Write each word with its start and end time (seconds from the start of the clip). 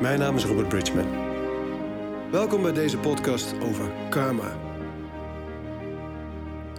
Mijn 0.00 0.18
naam 0.18 0.36
is 0.36 0.44
Robert 0.44 0.68
Bridgman. 0.68 1.06
Welkom 2.30 2.62
bij 2.62 2.72
deze 2.72 2.98
podcast 2.98 3.54
over 3.60 3.90
karma. 4.10 4.58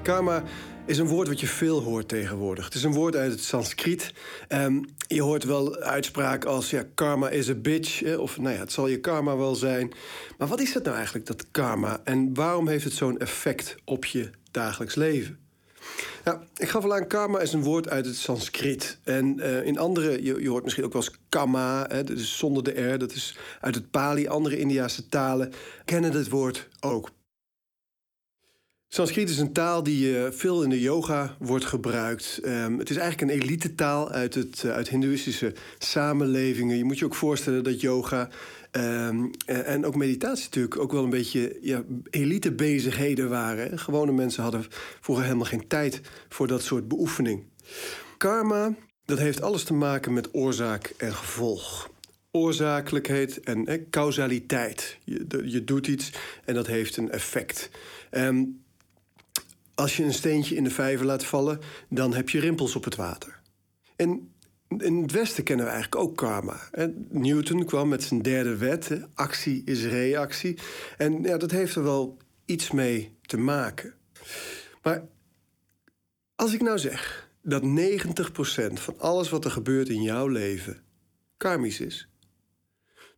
Karma 0.04 0.44
is 0.86 0.98
een 0.98 1.08
woord 1.08 1.28
wat 1.28 1.40
je 1.40 1.48
veel 1.48 1.82
hoort 1.82 2.08
tegenwoordig. 2.08 2.66
Het 2.66 2.74
is 2.74 2.84
een 2.84 2.94
woord 2.94 3.16
uit 3.16 3.32
het 3.32 3.44
Sanskriet. 3.44 4.14
Um, 4.50 4.86
je 5.08 5.22
hoort 5.22 5.44
wel 5.44 5.76
uitspraken 5.76 6.50
als 6.50 6.70
ja, 6.70 6.86
karma 6.94 7.30
is 7.30 7.50
a 7.50 7.54
bitch. 7.54 8.18
Of 8.18 8.38
nou 8.38 8.54
ja, 8.54 8.60
het 8.60 8.72
zal 8.72 8.88
je 8.88 9.00
karma 9.00 9.38
wel 9.38 9.56
zijn. 9.56 9.92
Maar 10.38 10.48
wat 10.48 10.62
is 10.62 10.74
dat 10.74 10.84
nou 10.84 10.96
eigenlijk, 10.96 11.26
dat 11.26 11.52
karma? 11.52 12.02
En 12.04 12.34
waarom 12.34 12.68
heeft 12.68 12.84
het 12.84 12.94
zo'n 12.94 13.20
effect 13.20 13.76
op 13.86 14.06
je 14.06 14.30
dagelijks 14.52 14.96
leven? 14.96 15.45
Nou, 16.24 16.40
ik 16.56 16.70
gaf 16.70 16.84
al 16.84 16.96
aan, 16.96 17.08
karma 17.08 17.40
is 17.40 17.54
een 17.54 17.64
woord 17.64 17.90
uit 17.90 18.06
het 18.06 18.16
Sanskriet. 18.16 18.98
En 19.04 19.38
uh, 19.38 19.66
in 19.66 19.78
andere, 19.78 20.24
je, 20.24 20.42
je, 20.42 20.50
hoort 20.50 20.64
misschien 20.64 20.86
ook 20.86 20.94
wel 20.94 21.02
eens 21.02 21.18
kama, 21.30 21.86
hè, 21.90 22.14
is 22.14 22.38
zonder 22.38 22.64
de 22.64 22.94
R, 22.94 22.98
dat 22.98 23.12
is 23.12 23.38
uit 23.62 23.76
het 23.76 23.92
Pali. 23.92 24.28
Andere 24.28 24.58
Indiase 24.58 25.10
talen 25.10 25.54
kennen 25.86 26.12
het 26.12 26.30
woord 26.30 26.70
ook. 26.80 27.10
Sanskriet 28.88 29.30
is 29.30 29.38
een 29.38 29.54
taal 29.54 29.84
die 29.84 30.12
uh, 30.12 30.26
veel 30.32 30.64
in 30.64 30.70
de 30.70 30.82
yoga 30.82 31.36
wordt 31.40 31.66
gebruikt. 31.66 32.40
Um, 32.46 32.80
het 32.80 32.90
is 32.90 32.98
eigenlijk 32.98 33.32
een 33.32 33.42
elite 33.42 33.76
taal 33.76 34.10
uit, 34.10 34.34
het, 34.34 34.64
uh, 34.66 34.72
uit 34.72 34.90
hindoeïstische 34.90 35.54
samenlevingen. 35.78 36.78
Je 36.78 36.84
moet 36.84 37.00
je 37.00 37.06
ook 37.06 37.16
voorstellen 37.16 37.64
dat 37.64 37.82
yoga 37.82 38.30
um, 38.78 39.32
en 39.46 39.86
ook 39.86 39.96
meditatie 39.96 40.46
natuurlijk 40.46 40.78
ook 40.78 40.92
wel 40.92 41.04
een 41.04 41.10
beetje 41.10 41.58
ja, 41.62 41.84
elite 42.10 42.52
bezigheden 42.52 43.30
waren. 43.30 43.80
Gewone 43.80 44.12
mensen 44.12 44.44
hadden 44.44 44.66
vroeger 45.02 45.24
helemaal 45.26 45.46
geen 45.46 45.68
tijd 45.68 46.02
voor 46.30 46.48
dat 46.48 46.64
soort 46.64 46.88
beoefening. 46.88 47.44
Karma, 48.18 48.76
dat 49.06 49.18
heeft 49.18 49.42
alles 49.42 49.64
te 49.64 49.74
maken 49.74 50.14
met 50.14 50.36
oorzaak 50.36 50.94
en 50.98 51.14
gevolg 51.14 51.94
oorzakelijkheid 52.36 53.40
en 53.40 53.66
eh, 53.66 53.82
causaliteit. 53.90 54.98
Je, 55.04 55.44
je, 55.46 55.64
doet 55.64 55.88
iets 55.88 56.12
en 56.46 56.54
dat 56.54 56.68
heeft 56.68 56.98
een 56.98 57.12
effect. 57.12 57.70
Um, 58.12 58.64
als 59.76 59.98
je 59.98 60.04
een 60.04 60.14
steentje 60.14 60.56
in 60.56 60.64
de 60.64 60.70
vijver 60.70 61.06
laat 61.06 61.26
vallen, 61.26 61.60
dan 61.90 62.14
heb 62.14 62.30
je 62.30 62.40
rimpels 62.40 62.76
op 62.76 62.84
het 62.84 62.96
water. 62.96 63.40
En 63.96 64.35
in 64.78 65.02
het 65.02 65.12
Westen 65.12 65.44
kennen 65.44 65.66
we 65.66 65.72
eigenlijk 65.72 66.04
ook 66.04 66.18
karma. 66.18 66.70
Newton 67.10 67.66
kwam 67.66 67.90
met 67.90 68.04
zijn 68.04 68.22
derde 68.22 68.58
wet: 68.58 69.00
actie 69.14 69.62
is 69.66 69.86
reactie. 69.86 70.58
En 70.98 71.24
ja, 71.24 71.38
dat 71.38 71.52
heeft 71.52 71.76
er 71.76 71.84
wel 71.84 72.18
iets 72.46 72.72
mee 72.72 73.18
te 73.22 73.38
maken. 73.38 73.94
Maar 74.82 75.04
als 76.36 76.54
ik 76.54 76.62
nou 76.62 76.80
zeg 76.80 77.30
dat 77.42 77.62
90% 77.62 78.74
van 78.74 79.00
alles 79.00 79.30
wat 79.30 79.46
er 79.46 79.52
gebeurt 79.52 79.90
in 79.90 80.02
jouw 80.02 80.28
leven 80.28 80.84
karmisch 81.38 81.80
is. 81.80 82.10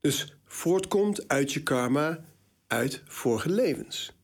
Dus 0.02 0.38
voortkomt 0.46 1.28
uit 1.28 1.54
je 1.54 1.64
karma 1.64 2.26
uit 2.68 3.02
vorige 3.06 3.50
levens. 3.50 4.16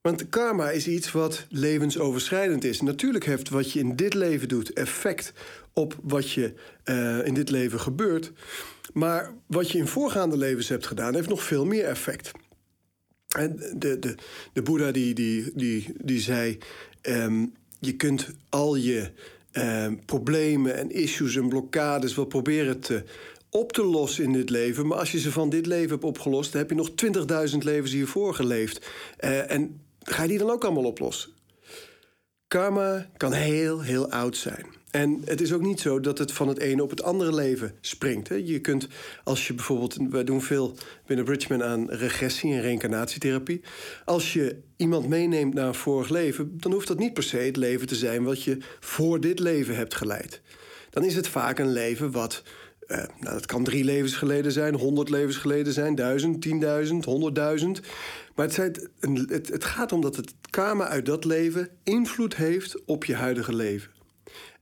Want 0.00 0.28
karma 0.28 0.70
is 0.70 0.86
iets 0.86 1.12
wat 1.12 1.46
levensoverschrijdend 1.48 2.64
is. 2.64 2.80
Natuurlijk 2.80 3.24
heeft 3.24 3.48
wat 3.48 3.72
je 3.72 3.78
in 3.78 3.96
dit 3.96 4.14
leven 4.14 4.48
doet 4.48 4.72
effect 4.72 5.32
op 5.74 5.98
wat 6.02 6.30
je 6.30 6.54
uh, 6.84 7.26
in 7.26 7.34
dit 7.34 7.50
leven 7.50 7.80
gebeurt. 7.80 8.32
Maar 8.92 9.34
wat 9.46 9.70
je 9.70 9.78
in 9.78 9.86
voorgaande 9.86 10.36
levens 10.36 10.68
hebt 10.68 10.86
gedaan, 10.86 11.14
heeft 11.14 11.28
nog 11.28 11.42
veel 11.42 11.64
meer 11.64 11.84
effect. 11.84 12.30
En 13.36 13.56
de, 13.76 13.98
de, 13.98 14.14
de 14.52 14.62
Boeddha 14.62 14.90
die, 14.90 15.14
die, 15.14 15.50
die, 15.54 15.92
die 16.02 16.20
zei: 16.20 16.58
um, 17.02 17.52
je 17.78 17.96
kunt 17.96 18.30
al 18.48 18.76
je 18.76 19.10
um, 19.52 20.04
problemen 20.04 20.76
en 20.76 20.90
issues 20.90 21.36
en 21.36 21.48
blokkades 21.48 22.14
wel 22.14 22.24
proberen 22.24 22.80
te 22.80 23.04
op 23.50 23.72
te 23.72 23.84
lossen 23.84 24.24
in 24.24 24.32
dit 24.32 24.50
leven. 24.50 24.86
Maar 24.86 24.98
als 24.98 25.12
je 25.12 25.18
ze 25.18 25.32
van 25.32 25.50
dit 25.50 25.66
leven 25.66 25.90
hebt 25.90 26.04
opgelost, 26.04 26.52
dan 26.52 26.60
heb 26.60 26.70
je 26.70 26.76
nog 26.76 26.90
20.000 27.50 27.58
levens 27.58 27.92
hiervoor 27.92 28.34
geleefd. 28.34 28.86
Uh, 29.20 29.50
en 29.50 29.80
ga 29.98 30.22
je 30.22 30.28
die 30.28 30.38
dan 30.38 30.50
ook 30.50 30.64
allemaal 30.64 30.84
oplossen? 30.84 31.30
Karma 32.48 33.10
kan 33.16 33.32
heel, 33.32 33.80
heel 33.80 34.10
oud 34.10 34.36
zijn. 34.36 34.66
En 34.94 35.22
het 35.24 35.40
is 35.40 35.52
ook 35.52 35.62
niet 35.62 35.80
zo 35.80 36.00
dat 36.00 36.18
het 36.18 36.32
van 36.32 36.48
het 36.48 36.58
ene 36.58 36.82
op 36.82 36.90
het 36.90 37.02
andere 37.02 37.34
leven 37.34 37.72
springt. 37.80 38.28
Hè. 38.28 38.34
Je 38.34 38.60
kunt, 38.60 38.88
als 39.24 39.46
je 39.46 39.54
bijvoorbeeld, 39.54 39.96
wij 40.10 40.24
doen 40.24 40.42
veel 40.42 40.74
binnen 41.06 41.24
Bridgman 41.24 41.62
aan 41.62 41.90
regressie 41.90 42.52
en 42.52 42.60
reïncarnatietherapie. 42.60 43.60
Als 44.04 44.32
je 44.32 44.56
iemand 44.76 45.08
meeneemt 45.08 45.54
naar 45.54 45.66
een 45.66 45.74
vorig 45.74 46.08
leven, 46.08 46.58
dan 46.60 46.72
hoeft 46.72 46.88
dat 46.88 46.98
niet 46.98 47.14
per 47.14 47.22
se 47.22 47.36
het 47.36 47.56
leven 47.56 47.86
te 47.86 47.94
zijn 47.94 48.24
wat 48.24 48.42
je 48.42 48.58
voor 48.80 49.20
dit 49.20 49.38
leven 49.38 49.76
hebt 49.76 49.94
geleid. 49.94 50.40
Dan 50.90 51.04
is 51.04 51.16
het 51.16 51.28
vaak 51.28 51.58
een 51.58 51.72
leven 51.72 52.10
wat 52.10 52.42
uh, 52.88 52.96
nou, 52.96 53.34
dat 53.34 53.46
kan 53.46 53.64
drie 53.64 53.84
levens 53.84 54.14
geleden 54.14 54.52
zijn, 54.52 54.74
honderd 54.74 55.08
levens 55.08 55.36
geleden 55.36 55.72
zijn, 55.72 55.94
duizend, 55.94 56.42
tienduizend, 56.42 57.04
honderdduizend. 57.04 57.80
Maar 58.34 58.46
het, 58.46 58.88
het, 59.28 59.48
het 59.48 59.64
gaat 59.64 59.92
om 59.92 60.00
dat 60.00 60.16
het 60.16 60.34
karma 60.50 60.86
uit 60.88 61.06
dat 61.06 61.24
leven 61.24 61.68
invloed 61.82 62.36
heeft 62.36 62.84
op 62.84 63.04
je 63.04 63.14
huidige 63.14 63.54
leven. 63.54 63.93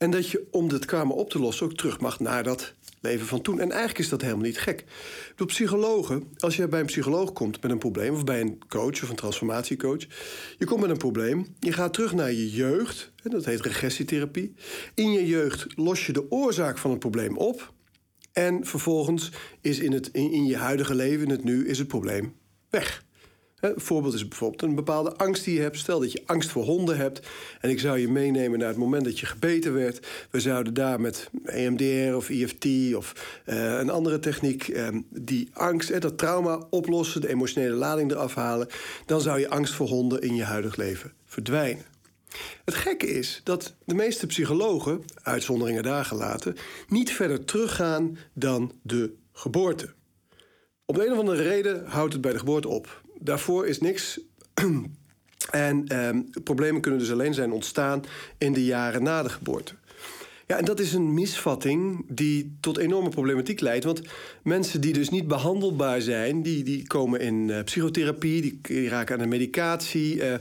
En 0.03 0.11
dat 0.11 0.29
je 0.29 0.47
om 0.51 0.69
dit 0.69 0.85
karma 0.85 1.15
op 1.15 1.31
te 1.31 1.39
lossen 1.39 1.67
ook 1.67 1.75
terug 1.75 2.01
mag 2.01 2.21
naar 2.21 2.43
dat 2.43 2.75
leven 3.01 3.27
van 3.27 3.43
toen. 3.43 3.61
En 3.61 3.71
eigenlijk 3.71 3.99
is 3.99 4.09
dat 4.09 4.21
helemaal 4.21 4.45
niet 4.45 4.59
gek. 4.59 4.85
Door 5.37 5.47
psychologen, 5.47 6.29
als 6.39 6.57
je 6.57 6.69
bij 6.69 6.81
een 6.81 6.87
psycholoog 6.87 7.33
komt 7.33 7.63
met 7.63 7.71
een 7.71 7.79
probleem, 7.79 8.15
of 8.15 8.25
bij 8.25 8.41
een 8.41 8.59
coach 8.69 9.03
of 9.03 9.09
een 9.09 9.17
transformatiecoach, 9.17 10.01
je 10.59 10.65
komt 10.65 10.81
met 10.81 10.91
een 10.91 10.97
probleem, 10.97 11.47
je 11.61 11.73
gaat 11.73 11.93
terug 11.93 12.13
naar 12.13 12.33
je 12.33 12.51
jeugd, 12.51 13.13
dat 13.23 13.45
heet 13.45 13.61
regressietherapie. 13.61 14.55
In 14.95 15.13
je 15.13 15.27
jeugd 15.27 15.67
los 15.77 16.07
je 16.07 16.13
de 16.13 16.31
oorzaak 16.31 16.79
van 16.79 16.91
het 16.91 17.01
probleem 17.01 17.37
op. 17.37 17.73
En 18.33 18.67
vervolgens 18.67 19.31
is 19.61 19.79
in, 19.79 19.93
het, 19.93 20.09
in 20.13 20.47
je 20.47 20.57
huidige 20.57 20.95
leven, 20.95 21.25
in 21.25 21.31
het 21.31 21.45
nu, 21.45 21.69
is 21.69 21.79
het 21.79 21.89
probleem 21.89 22.34
weg. 22.71 23.05
Een 23.62 23.81
voorbeeld 23.81 24.15
is 24.15 24.28
bijvoorbeeld 24.28 24.62
een 24.62 24.75
bepaalde 24.75 25.17
angst 25.17 25.45
die 25.45 25.55
je 25.55 25.61
hebt. 25.61 25.78
Stel 25.78 26.00
dat 26.00 26.12
je 26.12 26.23
angst 26.27 26.50
voor 26.50 26.65
honden 26.65 26.97
hebt. 26.97 27.27
En 27.61 27.71
ik 27.71 27.81
zou 27.81 27.99
je 27.99 28.09
meenemen 28.09 28.59
naar 28.59 28.69
het 28.69 28.77
moment 28.77 29.05
dat 29.05 29.19
je 29.19 29.27
gebeten 29.27 29.75
werd. 29.75 30.06
We 30.31 30.41
zouden 30.41 30.75
daar 30.75 31.00
met 31.00 31.31
EMDR 31.45 32.15
of 32.15 32.28
EFT 32.28 32.95
of 32.95 33.41
uh, 33.47 33.78
een 33.78 33.91
andere 33.91 34.19
techniek 34.19 34.69
uh, 34.69 34.89
die 35.09 35.51
angst, 35.53 35.91
uh, 35.91 36.01
dat 36.01 36.19
trauma 36.19 36.67
oplossen, 36.71 37.21
de 37.21 37.28
emotionele 37.28 37.75
lading 37.75 38.11
eraf 38.11 38.34
halen. 38.34 38.69
Dan 39.06 39.21
zou 39.21 39.39
je 39.41 39.49
angst 39.49 39.75
voor 39.75 39.89
honden 39.89 40.22
in 40.22 40.34
je 40.34 40.45
huidig 40.45 40.77
leven 40.77 41.12
verdwijnen. 41.25 41.84
Het 42.65 42.75
gekke 42.75 43.06
is 43.06 43.41
dat 43.45 43.75
de 43.84 43.95
meeste 43.95 44.27
psychologen, 44.27 45.05
uitzonderingen 45.22 45.83
daar 45.83 46.05
gelaten, 46.05 46.56
niet 46.89 47.12
verder 47.12 47.45
teruggaan 47.45 48.19
dan 48.33 48.72
de 48.83 49.15
geboorte. 49.33 49.93
Op 50.84 50.95
de 50.95 51.06
een 51.06 51.12
of 51.12 51.19
andere 51.19 51.43
reden 51.43 51.87
houdt 51.87 52.12
het 52.12 52.22
bij 52.22 52.33
de 52.33 52.39
geboorte 52.39 52.69
op. 52.69 53.02
Daarvoor 53.25 53.66
is 53.66 53.81
niks. 53.81 54.21
en 55.50 55.88
eh, 55.88 56.09
problemen 56.44 56.81
kunnen 56.81 57.00
dus 57.00 57.12
alleen 57.12 57.34
zijn 57.34 57.53
ontstaan 57.53 58.05
in 58.38 58.53
de 58.53 58.65
jaren 58.65 59.03
na 59.03 59.22
de 59.22 59.28
geboorte. 59.28 59.75
Ja, 60.47 60.59
en 60.59 60.65
dat 60.65 60.81
is 60.81 60.93
een 60.93 61.15
misvatting 61.15 62.05
die 62.09 62.56
tot 62.60 62.78
enorme 62.78 63.09
problematiek 63.09 63.60
leidt. 63.60 63.84
Want 63.84 64.03
mensen 64.43 64.81
die 64.81 64.93
dus 64.93 65.09
niet 65.09 65.27
behandelbaar 65.27 66.00
zijn, 66.00 66.43
die, 66.43 66.65
die 66.65 66.87
komen 66.87 67.21
in 67.21 67.49
uh, 67.49 67.62
psychotherapie, 67.62 68.59
die, 68.62 68.88
raken 68.88 69.15
aan 69.15 69.22
de 69.22 69.28
medicatie. 69.28 70.16
Uh, 70.16 70.34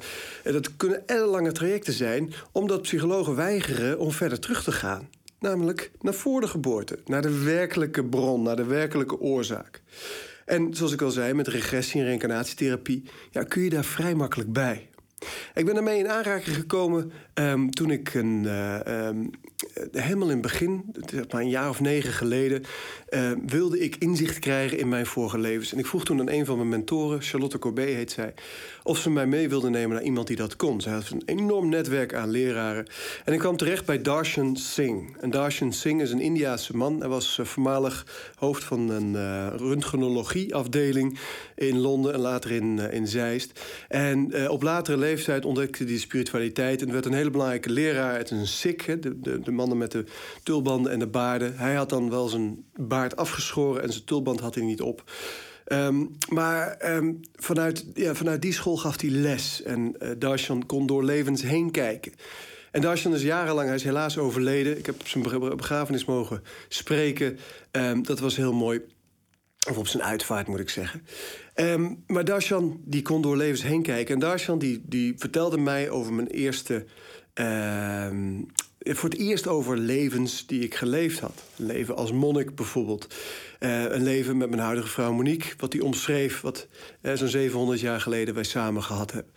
dat 0.44 0.76
kunnen 0.78 1.08
ellenlange 1.08 1.52
trajecten 1.52 1.94
zijn, 1.94 2.34
omdat 2.52 2.82
psychologen 2.82 3.36
weigeren 3.36 4.00
om 4.00 4.12
verder 4.12 4.40
terug 4.40 4.64
te 4.64 4.72
gaan. 4.72 5.10
Namelijk 5.40 5.92
naar 6.02 6.14
voor 6.14 6.42
de 6.42 6.48
geboorte, 6.48 7.00
naar 7.06 7.22
de 7.22 7.44
werkelijke 7.44 8.04
bron, 8.04 8.42
naar 8.42 8.56
de 8.56 8.66
werkelijke 8.66 9.20
oorzaak. 9.20 9.82
En 10.46 10.74
zoals 10.74 10.94
ik 10.94 11.02
al 11.02 11.12
zei, 11.12 11.34
met 11.34 11.48
regressie 11.48 12.02
en 12.02 12.08
reïncarnatietherapie 12.08 13.10
ja, 13.32 13.44
kun 13.44 13.62
je 13.62 13.70
daar 13.70 13.86
vrij 13.86 14.16
makkelijk 14.16 14.54
bij. 14.54 14.90
Ik 15.54 15.66
ben 15.66 15.74
daarmee 15.74 16.00
in 16.00 16.10
aanraking 16.10 16.56
gekomen 16.56 17.12
um, 17.50 17.72
toen 17.72 17.92
ik 17.92 18.14
een, 18.14 18.44
uh, 18.44 19.08
um, 19.08 19.30
helemaal 19.92 20.28
in 20.28 20.34
het 20.34 20.42
begin, 20.42 20.84
maar 21.30 21.42
een 21.42 21.50
jaar 21.50 21.70
of 21.70 21.80
negen 21.80 22.14
geleden, 22.14 22.64
uh, 23.10 23.32
wilde 23.46 23.80
ik 23.80 23.96
inzicht 23.96 24.40
krijgen 24.40 24.78
in 24.78 24.90
mijn 24.90 25.06
vorige 25.06 25.38
levens. 25.38 25.74
En 25.74 25.80
ik 25.80 25.86
vroeg 25.86 26.06
toen 26.06 26.20
aan 26.20 26.30
een 26.30 26.46
van 26.46 26.56
mijn 26.56 26.70
mentoren, 26.70 27.22
Charlotte 27.22 27.60
Corbet 27.60 27.96
heet 27.96 28.12
zij, 28.12 28.34
of 28.84 28.98
ze 28.98 29.10
mij 29.10 29.28
mee 29.28 29.50
wilde 29.50 29.70
nemen 29.70 29.96
naar 29.96 30.04
iemand 30.04 30.28
die 30.28 30.36
dat 30.36 30.56
kon. 30.56 30.82
Zij 30.82 30.94
had 30.94 31.10
een 31.10 31.22
enorm 31.26 31.70
netwerk 31.70 32.14
aan 32.14 32.30
leraren. 32.30 32.88
En 33.26 33.34
ik 33.34 33.40
kwam 33.40 33.58
terecht 33.58 33.86
bij 33.86 34.02
Darshan 34.02 34.56
Singh. 34.56 35.18
En 35.20 35.30
Darshan 35.30 35.74
Singh 35.74 36.02
is 36.02 36.12
een 36.12 36.20
Indiaanse 36.20 36.78
man. 36.78 37.00
Hij 37.00 37.10
was 37.10 37.40
voormalig 37.44 38.06
hoofd 38.36 38.64
van 38.64 38.90
een 38.90 39.14
uh, 39.14 39.48
röntgenologieafdeling 39.56 41.20
in 41.56 41.78
Londen 41.78 42.14
en 42.14 42.20
later 42.20 42.52
in, 42.52 42.80
in 42.80 43.08
Zeist. 43.08 43.60
En 43.88 44.50
op 44.50 44.62
latere 44.62 44.98
leeftijd 44.98 45.46
ontdekte 45.46 45.84
hij 45.84 45.98
spiritualiteit 45.98 46.82
en 46.82 46.92
werd 46.92 47.06
een 47.06 47.14
hele 47.14 47.31
belangrijke 47.32 47.70
leraar. 47.70 48.22
Is 48.22 48.32
een 48.32 48.48
Sikh, 48.48 48.86
de, 48.86 49.20
de, 49.20 49.40
de, 49.40 49.52
mannen 49.52 49.78
met 49.78 49.92
de 49.92 50.06
tulbanden 50.44 50.92
en 50.92 51.00
de 51.00 51.08
baarden. 51.08 51.58
Hij 51.58 51.76
had 51.76 51.90
dan 51.90 52.10
wel 52.10 52.28
zijn 52.28 52.66
baard 52.76 53.16
afgeschoren 53.16 53.84
en 53.84 53.92
zijn 53.92 54.06
tulband 54.06 54.40
had 54.40 54.56
hij 54.56 54.64
niet 54.64 54.82
op. 54.82 55.04
Um, 55.68 56.12
maar 56.30 56.78
um, 56.96 57.20
vanuit, 57.36 57.86
ja, 57.94 58.16
vanuit 58.16 58.42
die 58.42 58.54
school 58.54 58.78
gaf 58.78 59.02
hij 59.02 59.10
les. 59.10 59.64
En 59.64 59.96
uh, 60.20 60.60
kon 60.66 60.88
door 60.88 61.04
levens 61.04 61.42
heen 61.42 61.72
kijken. 61.72 62.12
En 62.72 62.82
Darshan 62.82 63.14
is 63.14 63.22
jarenlang, 63.22 63.68
hij 63.68 63.76
is 63.76 63.84
helaas 63.84 64.18
overleden. 64.18 64.78
Ik 64.78 64.86
heb 64.86 64.96
op 64.96 65.08
zijn 65.08 65.56
begrafenis 65.56 66.06
mogen 66.06 66.44
spreken. 66.68 67.40
Um, 67.72 68.04
dat 68.04 68.20
was 68.20 68.36
heel 68.36 68.54
mooi. 68.54 68.82
Of 69.70 69.78
op 69.78 69.88
zijn 69.88 70.04
uitvaart, 70.04 70.48
moet 70.48 70.60
ik 70.60 70.70
zeggen. 70.70 71.06
Ehm, 71.54 71.94
maar 72.08 72.26
Darshan 72.26 72.82
die 72.86 73.02
kon 73.02 73.22
door 73.22 73.38
levens 73.38 73.64
heen 73.64 73.82
kijken. 73.82 74.14
En 74.14 74.20
Darshan 74.20 74.60
die, 74.60 74.82
die 74.86 75.14
vertelde 75.18 75.58
mij 75.58 75.90
over 75.90 76.14
mijn 76.14 76.28
eerste 76.28 76.74
ehm, 76.76 76.86
voor 78.84 79.10
het 79.10 79.20
eerst 79.20 79.48
over 79.48 79.78
levens 79.78 80.46
die 80.48 80.64
ik 80.64 80.76
geleefd 80.76 81.20
had. 81.20 81.44
Een 81.58 81.66
leven 81.66 81.96
als 81.96 82.12
monnik 82.12 82.56
bijvoorbeeld. 82.56 83.08
Uh, 83.60 83.84
een 83.84 84.04
leven 84.04 84.38
met 84.38 84.50
mijn 84.50 84.62
huidige 84.62 84.88
vrouw 84.88 85.14
Monique, 85.14 85.54
wat 85.58 85.74
hij 85.74 85.82
omschreef, 85.82 86.42
wat 86.42 86.68
uh, 87.02 87.14
zo'n 87.14 87.28
700 87.28 87.80
jaar 87.80 88.02
geleden 88.02 88.34
wij 88.34 88.44
samen 88.44 88.84
gehad 88.84 89.12
hebben. 89.12 89.32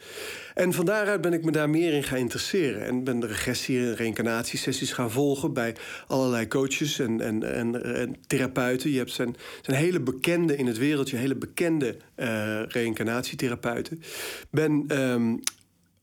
En 0.54 0.72
van 0.72 0.84
daaruit 0.84 1.20
ben 1.20 1.32
ik 1.32 1.44
me 1.44 1.50
daar 1.50 1.70
meer 1.70 1.92
in 1.92 2.02
gaan 2.02 2.18
interesseren. 2.18 2.86
En 2.86 3.04
ben 3.04 3.20
de 3.20 3.26
regressie- 3.26 3.78
en 3.78 3.94
reïncarnatiesessies 3.94 4.92
gaan 4.92 5.10
volgen 5.10 5.52
bij 5.52 5.76
allerlei 6.06 6.48
coaches 6.48 6.98
en, 6.98 7.20
en, 7.20 7.54
en, 7.54 7.96
en 7.96 8.16
therapeuten. 8.26 8.90
Je 8.90 8.98
hebt 8.98 9.12
zijn, 9.12 9.36
zijn 9.62 9.76
hele 9.76 10.00
bekende 10.00 10.56
in 10.56 10.66
het 10.66 10.78
wereldje, 10.78 11.16
hele 11.16 11.36
bekende 11.36 11.96
uh, 12.16 12.62
reïncarnatietherapeuten. 12.66 14.02
Ben 14.50 15.00
um, 15.00 15.40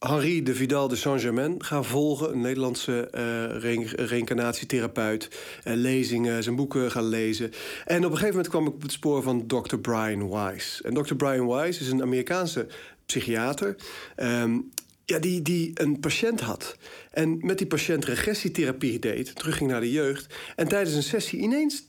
Henri 0.07 0.43
de 0.43 0.55
Vidal 0.55 0.87
de 0.87 0.95
Saint-Germain 0.95 1.63
gaan 1.63 1.85
volgen. 1.85 2.31
Een 2.31 2.41
Nederlandse 2.41 3.07
uh, 3.15 4.05
reïncarnatietherapeut. 4.07 5.29
Uh, 5.67 5.73
lezingen, 5.73 6.43
zijn 6.43 6.55
boeken 6.55 6.91
gaan 6.91 7.07
lezen. 7.07 7.51
En 7.85 7.97
op 7.97 8.03
een 8.03 8.17
gegeven 8.17 8.29
moment 8.29 8.47
kwam 8.47 8.67
ik 8.67 8.73
op 8.73 8.81
het 8.81 8.91
spoor 8.91 9.23
van 9.23 9.47
Dr. 9.47 9.75
Brian 9.75 10.29
Weiss. 10.29 10.81
En 10.81 10.93
Dr. 10.93 11.15
Brian 11.15 11.47
Weiss 11.47 11.79
is 11.79 11.89
een 11.89 12.01
Amerikaanse 12.01 12.67
psychiater. 13.05 13.75
Um, 14.17 14.71
ja, 15.05 15.19
die, 15.19 15.41
die 15.41 15.71
een 15.73 15.99
patiënt 15.99 16.39
had. 16.39 16.77
En 17.11 17.45
met 17.45 17.57
die 17.57 17.67
patiënt 17.67 18.05
regressietherapie 18.05 18.99
deed. 18.99 19.35
Terugging 19.35 19.69
naar 19.69 19.81
de 19.81 19.91
jeugd. 19.91 20.35
En 20.55 20.67
tijdens 20.67 20.95
een 20.95 21.03
sessie 21.03 21.39
ineens 21.39 21.83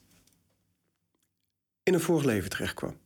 in 1.82 1.94
een 1.94 2.00
vorig 2.00 2.24
leven 2.24 2.50
terechtkwam. 2.50 2.96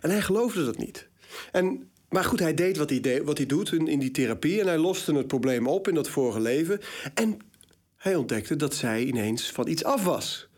En 0.00 0.10
hij 0.10 0.22
geloofde 0.22 0.64
dat 0.64 0.78
niet. 0.78 1.08
En 1.52 1.90
maar 2.08 2.24
goed, 2.24 2.38
hij 2.38 2.54
deed 2.54 2.76
wat 2.76 2.90
hij, 2.90 3.22
wat 3.24 3.36
hij 3.36 3.46
doet 3.46 3.72
in, 3.72 3.88
in 3.88 3.98
die 3.98 4.10
therapie. 4.10 4.60
En 4.60 4.66
hij 4.66 4.78
loste 4.78 5.14
het 5.14 5.26
probleem 5.26 5.66
op 5.66 5.88
in 5.88 5.94
dat 5.94 6.08
vorige 6.08 6.40
leven. 6.40 6.80
En 7.14 7.38
hij 7.96 8.14
ontdekte 8.14 8.56
dat 8.56 8.74
zij 8.74 9.04
ineens 9.04 9.50
van 9.50 9.68
iets 9.68 9.84
af 9.84 10.04
was. 10.04 10.48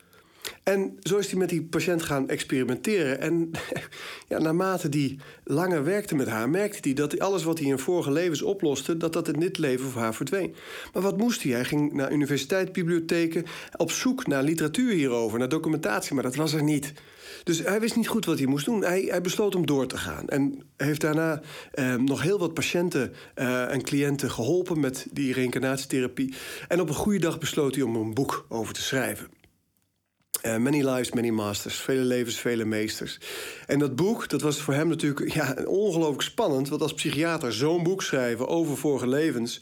En 0.63 0.97
zo 0.99 1.17
is 1.17 1.29
hij 1.29 1.39
met 1.39 1.49
die 1.49 1.63
patiënt 1.63 2.03
gaan 2.03 2.29
experimenteren. 2.29 3.19
En 3.19 3.51
ja, 4.29 4.39
naarmate 4.39 4.87
hij 4.89 5.17
langer 5.43 5.83
werkte 5.83 6.15
met 6.15 6.27
haar, 6.27 6.49
merkte 6.49 6.79
hij 6.81 6.93
dat 6.93 7.19
alles 7.19 7.43
wat 7.43 7.59
hij 7.59 7.67
in 7.67 7.79
vorige 7.79 8.11
levens 8.11 8.41
oploste, 8.41 8.97
dat 8.97 9.13
dat 9.13 9.27
in 9.27 9.39
dit 9.39 9.57
leven 9.57 9.89
voor 9.89 10.01
haar 10.01 10.15
verdween. 10.15 10.55
Maar 10.93 11.01
wat 11.01 11.17
moest 11.17 11.43
hij? 11.43 11.51
Hij 11.51 11.65
ging 11.65 11.93
naar 11.93 12.11
universiteitsbibliotheken 12.11 13.45
op 13.77 13.91
zoek 13.91 14.27
naar 14.27 14.43
literatuur 14.43 14.93
hierover, 14.93 15.39
naar 15.39 15.49
documentatie, 15.49 16.13
maar 16.13 16.23
dat 16.23 16.35
was 16.35 16.53
er 16.53 16.63
niet. 16.63 16.93
Dus 17.43 17.59
hij 17.59 17.79
wist 17.79 17.95
niet 17.95 18.07
goed 18.07 18.25
wat 18.25 18.37
hij 18.37 18.47
moest 18.47 18.65
doen. 18.65 18.83
Hij, 18.83 19.01
hij 19.01 19.21
besloot 19.21 19.55
om 19.55 19.65
door 19.65 19.87
te 19.87 19.97
gaan. 19.97 20.27
En 20.27 20.63
heeft 20.77 21.01
daarna 21.01 21.41
eh, 21.71 21.95
nog 21.95 22.21
heel 22.21 22.39
wat 22.39 22.53
patiënten 22.53 23.13
uh, 23.35 23.73
en 23.73 23.81
cliënten 23.81 24.31
geholpen 24.31 24.79
met 24.79 25.07
die 25.11 25.33
reïncarnatietherapie. 25.33 26.33
En 26.67 26.81
op 26.81 26.89
een 26.89 26.95
goede 26.95 27.19
dag 27.19 27.39
besloot 27.39 27.75
hij 27.75 27.83
om 27.83 27.95
een 27.95 28.13
boek 28.13 28.45
over 28.49 28.73
te 28.73 28.81
schrijven. 28.81 29.40
Uh, 30.45 30.57
many 30.57 30.83
Lives, 30.83 31.11
Many 31.11 31.29
Masters. 31.29 31.75
Vele 31.75 32.03
levens, 32.03 32.35
vele 32.35 32.65
meesters. 32.65 33.19
En 33.67 33.79
dat 33.79 33.95
boek, 33.95 34.29
dat 34.29 34.41
was 34.41 34.61
voor 34.61 34.73
hem 34.73 34.87
natuurlijk 34.87 35.33
ja, 35.33 35.55
ongelooflijk 35.65 36.21
spannend. 36.21 36.69
Want 36.69 36.81
als 36.81 36.93
psychiater 36.93 37.53
zo'n 37.53 37.83
boek 37.83 38.01
schrijven 38.03 38.47
over 38.47 38.77
vorige 38.77 39.07
levens 39.07 39.61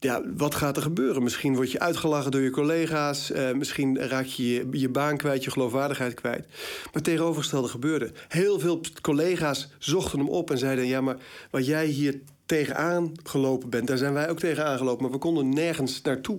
ja, 0.00 0.22
wat 0.36 0.54
gaat 0.54 0.76
er 0.76 0.82
gebeuren? 0.82 1.22
Misschien 1.22 1.54
word 1.54 1.72
je 1.72 1.80
uitgelachen 1.80 2.30
door 2.30 2.40
je 2.40 2.50
collega's. 2.50 3.30
Uh, 3.30 3.52
misschien 3.52 3.98
raak 3.98 4.24
je, 4.24 4.44
je 4.44 4.66
je 4.70 4.88
baan 4.88 5.16
kwijt, 5.16 5.44
je 5.44 5.50
geloofwaardigheid 5.50 6.14
kwijt. 6.14 6.46
Maar 6.92 7.02
tegenovergestelde 7.02 7.68
gebeurde. 7.68 8.12
Heel 8.28 8.58
veel 8.58 8.80
collega's 9.00 9.68
zochten 9.78 10.18
hem 10.18 10.28
op 10.28 10.50
en 10.50 10.58
zeiden: 10.58 10.86
Ja, 10.86 11.00
maar 11.00 11.16
wat 11.50 11.66
jij 11.66 11.86
hier 11.86 12.20
tegenaan 12.46 13.12
gelopen 13.22 13.70
bent, 13.70 13.86
daar 13.86 13.96
zijn 13.96 14.12
wij 14.12 14.30
ook 14.30 14.38
tegenaan 14.38 14.78
gelopen. 14.78 15.02
Maar 15.02 15.12
we 15.12 15.18
konden 15.18 15.48
nergens 15.48 16.02
naartoe. 16.02 16.38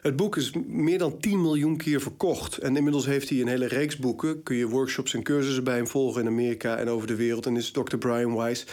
Het 0.00 0.16
boek 0.16 0.36
is 0.36 0.52
meer 0.66 0.98
dan 0.98 1.18
10 1.18 1.40
miljoen 1.40 1.76
keer 1.76 2.00
verkocht. 2.00 2.58
En 2.58 2.76
inmiddels 2.76 3.06
heeft 3.06 3.28
hij 3.28 3.40
een 3.40 3.48
hele 3.48 3.66
reeks 3.66 3.96
boeken. 3.96 4.42
Kun 4.42 4.56
je 4.56 4.68
workshops 4.68 5.14
en 5.14 5.22
cursussen 5.22 5.64
bij 5.64 5.76
hem 5.76 5.86
volgen 5.86 6.20
in 6.20 6.26
Amerika 6.26 6.76
en 6.76 6.88
over 6.88 7.06
de 7.06 7.16
wereld. 7.16 7.46
En 7.46 7.56
is 7.56 7.70
Dr. 7.70 7.96
Brian 7.96 8.36
Weiss 8.36 8.66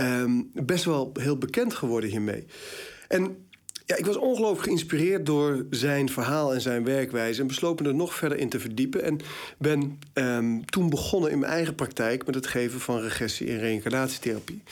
um, 0.00 0.50
best 0.52 0.84
wel 0.84 1.10
heel 1.20 1.38
bekend 1.38 1.74
geworden 1.74 2.10
hiermee. 2.10 2.46
En 3.08 3.36
ja, 3.86 3.96
ik 3.96 4.06
was 4.06 4.16
ongelooflijk 4.16 4.62
geïnspireerd 4.62 5.26
door 5.26 5.66
zijn 5.70 6.08
verhaal 6.08 6.54
en 6.54 6.60
zijn 6.60 6.84
werkwijze. 6.84 7.40
En 7.40 7.46
besloot 7.46 7.80
er 7.80 7.94
nog 7.94 8.14
verder 8.14 8.38
in 8.38 8.48
te 8.48 8.60
verdiepen. 8.60 9.02
En 9.02 9.20
ben 9.58 9.98
um, 10.14 10.64
toen 10.64 10.90
begonnen 10.90 11.30
in 11.30 11.38
mijn 11.38 11.52
eigen 11.52 11.74
praktijk 11.74 12.26
met 12.26 12.34
het 12.34 12.46
geven 12.46 12.80
van 12.80 13.00
regressie- 13.00 13.48
en 13.48 13.58
reïncarnatietherapie. 13.58 14.62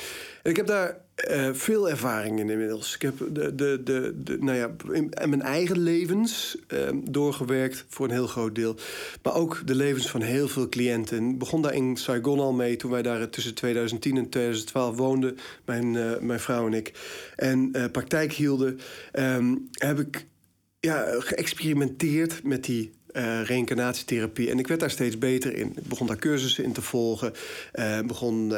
En 0.43 0.51
ik 0.51 0.57
heb 0.57 0.67
daar 0.67 1.05
uh, 1.31 1.49
veel 1.53 1.91
ervaring 1.91 2.41
in 2.41 2.51
inmiddels. 2.51 2.95
Ik 2.95 3.03
heb 3.03 3.19
de, 3.33 3.55
de, 3.55 3.83
de, 3.83 4.37
nou 4.41 4.57
ja, 4.57 4.71
in, 4.93 5.13
mijn 5.15 5.43
eigen 5.43 5.79
levens 5.79 6.57
uh, 6.69 6.89
doorgewerkt 7.05 7.85
voor 7.89 8.07
een 8.07 8.13
heel 8.13 8.27
groot 8.27 8.55
deel. 8.55 8.77
Maar 9.23 9.35
ook 9.35 9.63
de 9.65 9.75
levens 9.75 10.11
van 10.11 10.23
heel 10.23 10.49
veel 10.49 10.69
cliënten. 10.69 11.31
Ik 11.31 11.39
begon 11.39 11.63
daar 11.63 11.75
in 11.75 11.97
Saigon 11.97 12.39
al 12.39 12.53
mee 12.53 12.77
toen 12.77 12.91
wij 12.91 13.03
daar 13.03 13.31
tussen 13.31 13.55
2010 13.55 14.17
en 14.17 14.29
2012 14.29 14.97
woonden, 14.97 15.39
mijn, 15.65 15.95
uh, 15.95 16.19
mijn 16.19 16.41
vrouw 16.41 16.67
en 16.67 16.75
ik. 16.75 16.93
En 17.37 17.71
praktijk 17.93 18.33
hielden. 18.33 18.81
Um, 19.13 19.69
heb 19.73 19.99
ik 19.99 20.27
ja, 20.81 21.21
geëxperimenteerd 21.21 22.43
met 22.43 22.65
die 22.65 22.93
uh, 23.17 23.43
reïncarnatietherapie. 23.43 24.51
En 24.51 24.59
ik 24.59 24.67
werd 24.67 24.81
daar 24.81 24.91
steeds 24.91 25.19
beter 25.19 25.55
in. 25.55 25.73
Ik 25.77 25.89
begon 25.89 26.07
daar 26.07 26.17
cursussen 26.17 26.65
in 26.65 26.73
te 26.73 26.83
volgen. 26.83 27.33
Uh, 27.75 28.01
begon 28.01 28.45
uh, 28.45 28.51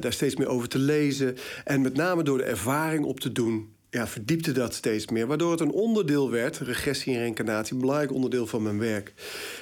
daar 0.00 0.12
steeds 0.12 0.36
meer 0.36 0.48
over 0.48 0.68
te 0.68 0.78
lezen. 0.78 1.36
En 1.64 1.80
met 1.80 1.94
name 1.94 2.22
door 2.22 2.38
de 2.38 2.44
ervaring 2.44 3.04
op 3.04 3.20
te 3.20 3.32
doen. 3.32 3.72
Ja, 3.90 4.06
verdiepte 4.06 4.52
dat 4.52 4.74
steeds 4.74 5.08
meer. 5.08 5.26
Waardoor 5.26 5.50
het 5.50 5.60
een 5.60 5.70
onderdeel 5.70 6.30
werd, 6.30 6.58
regressie 6.58 7.14
en 7.14 7.20
reïncarnatie, 7.20 7.74
een 7.74 7.80
belangrijk 7.80 8.12
onderdeel 8.12 8.46
van 8.46 8.62
mijn 8.62 8.78
werk. 8.78 9.12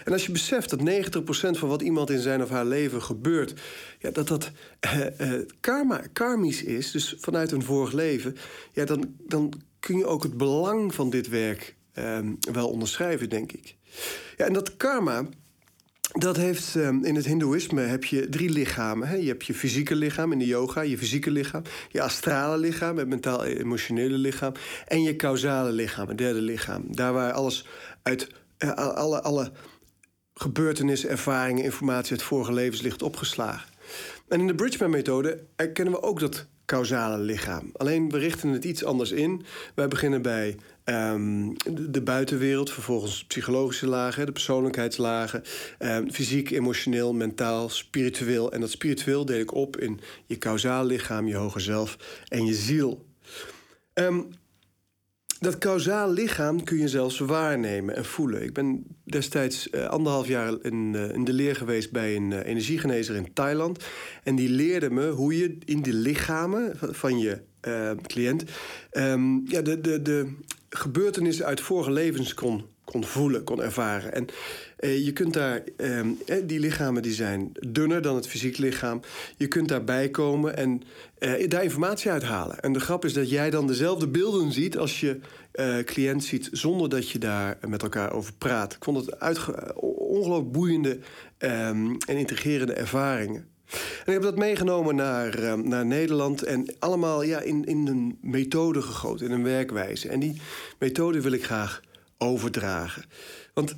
En 0.04 0.12
als 0.12 0.26
je 0.26 0.32
beseft 0.32 0.70
dat 0.70 0.80
90% 0.80 1.58
van 1.58 1.68
wat 1.68 1.82
iemand 1.82 2.10
in 2.10 2.18
zijn 2.18 2.42
of 2.42 2.48
haar 2.48 2.66
leven 2.66 3.02
gebeurt, 3.02 3.54
ja, 3.98 4.10
dat 4.10 4.28
dat 4.28 4.50
karma, 5.60 6.02
karmisch 6.12 6.62
is, 6.62 6.90
dus 6.90 7.16
vanuit 7.18 7.52
een 7.52 7.62
vorig 7.62 7.92
leven, 7.92 8.36
ja, 8.72 8.84
dan, 8.84 9.14
dan 9.26 9.52
kun 9.80 9.96
je 9.96 10.06
ook 10.06 10.22
het 10.22 10.36
belang 10.36 10.94
van 10.94 11.10
dit 11.10 11.28
werk 11.28 11.74
um, 11.98 12.38
wel 12.52 12.68
onderschrijven, 12.68 13.28
denk 13.28 13.52
ik. 13.52 13.76
Ja, 14.36 14.46
en 14.46 14.52
dat 14.52 14.76
karma, 14.76 15.26
dat 16.12 16.36
heeft 16.36 16.74
um, 16.74 17.04
in 17.04 17.14
het 17.14 17.24
Hindoeïsme 17.24 17.80
heb 17.80 18.04
je 18.04 18.28
drie 18.28 18.50
lichamen. 18.50 19.08
Hè? 19.08 19.14
Je 19.14 19.28
hebt 19.28 19.46
je 19.46 19.54
fysieke 19.54 19.94
lichaam 19.94 20.32
in 20.32 20.38
de 20.38 20.46
yoga, 20.46 20.80
je 20.80 20.98
fysieke 20.98 21.30
lichaam, 21.30 21.62
je 21.90 22.02
astrale 22.02 22.58
lichaam, 22.58 22.96
het 22.98 23.08
mentaal-emotionele 23.08 24.18
lichaam, 24.18 24.52
en 24.86 25.02
je 25.02 25.16
causale 25.16 25.72
lichaam, 25.72 26.08
het 26.08 26.18
derde 26.18 26.40
lichaam. 26.40 26.84
Daar 26.88 27.12
waar 27.12 27.32
alles 27.32 27.66
uit 28.02 28.28
uh, 28.58 28.72
alle, 28.74 29.22
alle 29.22 29.52
gebeurtenissen, 30.34 31.08
ervaringen, 31.08 31.64
informatie 31.64 32.10
uit 32.10 32.22
vorige 32.22 32.52
levens 32.52 32.80
ligt 32.80 33.02
opgeslagen. 33.02 33.70
En 34.28 34.40
in 34.40 34.46
de 34.46 34.54
Bridgman-methode 34.54 35.44
erkennen 35.56 35.94
we 35.94 36.02
ook 36.02 36.20
dat 36.20 36.46
causale 36.72 37.18
lichaam. 37.18 37.70
Alleen 37.72 38.10
we 38.10 38.18
richten 38.18 38.48
het 38.48 38.64
iets 38.64 38.84
anders 38.84 39.10
in. 39.10 39.44
Wij 39.74 39.88
beginnen 39.88 40.22
bij 40.22 40.56
um, 40.84 41.56
de, 41.90 42.02
buitenwereld, 42.02 42.70
vervolgens 42.70 43.24
psychologische 43.24 43.86
lagen, 43.86 44.26
de 44.26 44.32
persoonlijkheidslagen, 44.32 45.42
um, 45.78 46.12
fysiek, 46.12 46.50
emotioneel, 46.50 47.12
mentaal, 47.12 47.68
spiritueel. 47.68 48.52
En 48.52 48.60
dat 48.60 48.70
spiritueel 48.70 49.24
deel 49.24 49.40
ik 49.40 49.54
op 49.54 49.76
in 49.76 50.00
je 50.26 50.38
causale 50.38 50.86
lichaam, 50.86 51.26
je 51.26 51.36
hoger 51.36 51.60
zelf 51.60 51.96
en 52.28 52.44
je 52.44 52.54
ziel. 52.54 53.06
Um, 53.94 54.28
dat 55.42 55.58
kausaal 55.58 56.12
lichaam 56.12 56.64
kun 56.64 56.78
je 56.78 56.88
zelfs 56.88 57.18
waarnemen 57.18 57.96
en 57.96 58.04
voelen. 58.04 58.42
Ik 58.42 58.52
ben 58.52 58.84
destijds 59.04 59.68
uh, 59.70 59.86
anderhalf 59.86 60.26
jaar 60.26 60.54
in, 60.62 60.92
uh, 60.94 61.12
in, 61.12 61.24
de 61.24 61.32
leer 61.32 61.56
geweest 61.56 61.92
bij 61.92 62.16
een 62.16 62.30
uh, 62.30 62.46
energiegenezer 62.46 63.16
in 63.16 63.32
Thailand. 63.32 63.84
En 64.22 64.34
die 64.34 64.48
leerde 64.48 64.90
me 64.90 65.10
hoe 65.10 65.36
je 65.36 65.58
in 65.64 65.82
de 65.82 65.92
lichamen 65.92 66.72
van 66.80 67.18
je 67.18 67.40
cliënt 68.06 68.44
um, 68.92 69.42
ja, 69.46 69.60
de, 69.60 69.80
de, 69.80 70.02
de 70.02 70.32
gebeurtenissen 70.68 71.44
uit 71.44 71.60
vorige 71.60 71.92
levens 71.92 72.34
kon, 72.34 72.66
kon 72.84 73.04
voelen, 73.04 73.44
kon 73.44 73.62
ervaren. 73.62 74.14
En 74.14 74.26
uh, 74.84 75.04
je 75.04 75.12
kunt 75.12 75.34
daar, 75.34 75.62
uh, 75.76 76.00
die 76.44 76.60
lichamen 76.60 77.02
die 77.02 77.12
zijn 77.12 77.52
dunner 77.68 78.02
dan 78.02 78.14
het 78.14 78.28
fysiek 78.28 78.58
lichaam. 78.58 79.00
Je 79.36 79.46
kunt 79.48 79.68
daarbij 79.68 80.08
komen 80.08 80.56
en 80.56 80.82
uh, 81.18 81.48
daar 81.48 81.62
informatie 81.62 82.10
uithalen. 82.10 82.60
En 82.60 82.72
de 82.72 82.80
grap 82.80 83.04
is 83.04 83.12
dat 83.12 83.30
jij 83.30 83.50
dan 83.50 83.66
dezelfde 83.66 84.08
beelden 84.08 84.52
ziet 84.52 84.78
als 84.78 85.00
je 85.00 85.20
cliënt 85.84 86.24
ziet, 86.24 86.48
zonder 86.52 86.88
dat 86.88 87.10
je 87.10 87.18
daar 87.18 87.58
met 87.68 87.82
elkaar 87.82 88.12
over 88.12 88.32
praat. 88.32 88.72
Ik 88.72 88.84
vond 88.84 89.06
het 89.06 89.44
ongelooflijk 89.74 90.52
boeiende 90.52 90.98
um, 91.38 91.96
en 92.06 92.16
intrigerende 92.16 92.72
ervaringen. 92.72 93.46
En 93.72 94.06
ik 94.06 94.12
heb 94.12 94.22
dat 94.22 94.36
meegenomen 94.36 94.94
naar, 94.94 95.38
uh, 95.38 95.54
naar 95.54 95.86
Nederland 95.86 96.42
en 96.42 96.74
allemaal 96.78 97.22
ja, 97.22 97.40
in, 97.40 97.64
in 97.64 97.86
een 97.86 98.18
methode 98.20 98.82
gegoten, 98.82 99.26
in 99.26 99.32
een 99.32 99.42
werkwijze. 99.42 100.08
En 100.08 100.20
die 100.20 100.40
methode 100.78 101.20
wil 101.20 101.32
ik 101.32 101.44
graag 101.44 101.82
overdragen. 102.18 103.04
Want 103.54 103.74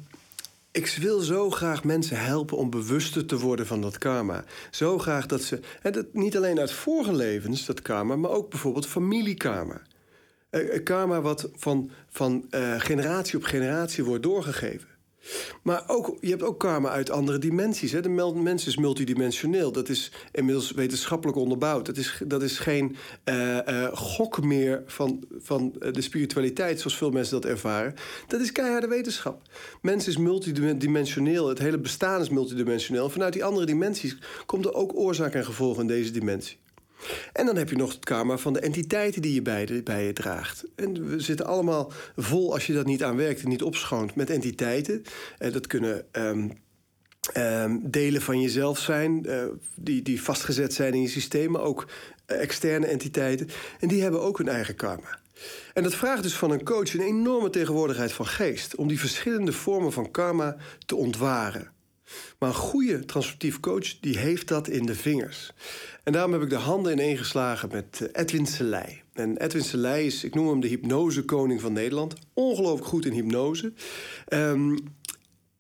ik 0.75 0.97
wil 1.01 1.21
zo 1.21 1.51
graag 1.51 1.85
mensen 1.85 2.19
helpen 2.19 2.57
om 2.57 2.71
bewuster 2.71 3.27
te 3.27 3.39
worden 3.39 3.67
van 3.67 3.81
dat 3.81 3.99
karma. 3.99 4.45
Zo 4.71 4.99
graag 4.99 5.27
dat 5.27 5.43
ze. 5.43 5.61
En 5.83 5.93
dat 5.93 6.07
niet 6.13 6.37
alleen 6.37 6.59
uit 6.59 6.73
vorige 6.73 7.15
levens, 7.15 7.67
dat 7.67 7.83
karma, 7.83 8.17
maar 8.17 8.31
ook 8.31 8.51
bijvoorbeeld 8.51 8.87
familiekarma. 8.87 9.83
Uh, 10.51 10.83
karma 10.83 11.21
wat 11.21 11.51
van, 11.55 11.91
van 12.09 12.47
uh, 12.51 12.81
generatie 12.81 13.39
op 13.39 13.45
generatie 13.45 14.05
wordt 14.05 14.23
doorgegeven. 14.23 14.89
Maar 15.63 15.85
ook, 15.87 16.17
je 16.21 16.31
hebt 16.31 16.43
ook 16.43 16.59
karma 16.59 16.89
uit 16.89 17.11
andere 17.11 17.39
dimensies. 17.39 17.93
Hè? 17.93 18.01
De 18.01 18.33
mens 18.35 18.67
is 18.67 18.77
multidimensioneel. 18.77 19.73
Dat 19.73 19.89
is 19.89 20.13
inmiddels 20.33 20.71
wetenschappelijk 20.71 21.39
onderbouwd. 21.39 21.87
Dat 21.87 21.97
is, 21.97 22.21
dat 22.27 22.43
is 22.43 22.59
geen 22.59 22.97
uh, 23.25 23.59
uh, 23.69 23.89
gok 23.93 24.43
meer 24.43 24.83
van, 24.87 25.25
van 25.39 25.75
de 25.93 26.01
spiritualiteit, 26.01 26.81
zoals 26.81 26.97
veel 26.97 27.11
mensen 27.11 27.41
dat 27.41 27.51
ervaren. 27.51 27.95
Dat 28.27 28.41
is 28.41 28.53
keiharde 28.53 28.89
wetenschap. 28.89 29.43
Mens 29.83 30.09
is 30.09 30.17
multidimensioneel. 30.17 31.49
Het 31.49 31.59
hele 31.59 31.79
bestaan 31.79 32.21
is 32.21 32.29
multidimensioneel. 32.29 33.11
Vanuit 33.11 33.33
die 33.33 33.45
andere 33.45 33.67
dimensies 33.67 34.17
komt 34.47 34.65
er 34.65 34.75
ook 34.75 34.95
oorzaak 34.95 35.35
en 35.35 35.45
gevolg 35.45 35.81
in 35.81 35.87
deze 35.87 36.11
dimensie. 36.11 36.57
En 37.33 37.47
dan 37.47 37.57
heb 37.57 37.69
je 37.69 37.77
nog 37.77 37.93
het 37.93 38.05
karma 38.05 38.37
van 38.37 38.53
de 38.53 38.61
entiteiten 38.61 39.23
die 39.23 39.35
je 39.35 39.43
bij, 39.43 39.81
bij 39.85 40.07
je 40.07 40.13
draagt. 40.13 40.65
En 40.75 41.09
we 41.09 41.21
zitten 41.21 41.47
allemaal 41.47 41.93
vol, 42.17 42.53
als 42.53 42.67
je 42.67 42.73
dat 42.73 42.87
niet 42.87 43.05
aan 43.05 43.17
werkt 43.17 43.43
en 43.43 43.49
niet 43.49 43.63
opschoont, 43.63 44.15
met 44.15 44.31
entiteiten. 44.31 45.03
Uh, 45.39 45.53
dat 45.53 45.67
kunnen 45.67 46.07
um, 46.13 46.53
um, 47.37 47.81
delen 47.91 48.23
van 48.23 48.41
jezelf 48.41 48.79
zijn, 48.79 49.23
uh, 49.27 49.45
die, 49.75 50.03
die 50.03 50.23
vastgezet 50.23 50.75
zijn 50.75 50.95
in 50.95 51.03
je 51.03 51.09
systeem, 51.09 51.51
maar 51.51 51.63
ook 51.63 51.87
uh, 52.27 52.41
externe 52.41 52.87
entiteiten. 52.87 53.49
En 53.81 53.89
die 53.89 54.03
hebben 54.03 54.23
ook 54.23 54.39
hun 54.39 54.49
eigen 54.49 54.75
karma. 54.75 55.19
En 55.75 55.83
dat 55.83 55.95
vraagt 55.95 56.23
dus 56.23 56.37
van 56.37 56.51
een 56.51 56.65
coach 56.65 56.95
een 56.95 57.01
enorme 57.01 57.51
tegenwoordigheid 57.51 58.13
van 58.13 58.27
geest 58.27 58.75
om 58.75 58.89
die 58.89 59.01
verschillende 59.01 59.53
vormen 59.53 59.93
van 59.93 60.11
karma 60.11 60.57
te 60.87 60.97
ontwaren. 60.97 61.74
Maar 62.39 62.49
een 62.49 62.55
goede 62.55 63.05
transformatief 63.05 63.61
coach 63.61 64.01
die 64.01 64.19
heeft 64.19 64.49
dat 64.49 64.69
in 64.69 64.87
de 64.87 64.95
vingers. 64.95 65.53
En 66.03 66.13
daarom 66.13 66.33
heb 66.33 66.43
ik 66.43 66.51
de 66.51 66.57
handen 66.57 66.93
ineengeslagen 66.93 67.69
met 67.73 68.01
eh, 68.01 68.23
Edwin 68.23 68.47
Selei. 68.47 69.03
En 69.13 69.37
Edwin 69.37 69.65
Selei 69.65 70.07
is, 70.07 70.25
ik 70.25 70.35
noem 70.35 70.49
hem 70.49 70.61
de 70.61 70.69
hypnosekoning 70.69 71.61
van 71.61 71.73
Nederland. 71.73 72.15
Ongelooflijk 72.33 72.89
goed 72.89 73.07
in 73.07 73.13
hypnose. 73.13 73.73
Um, 74.29 74.77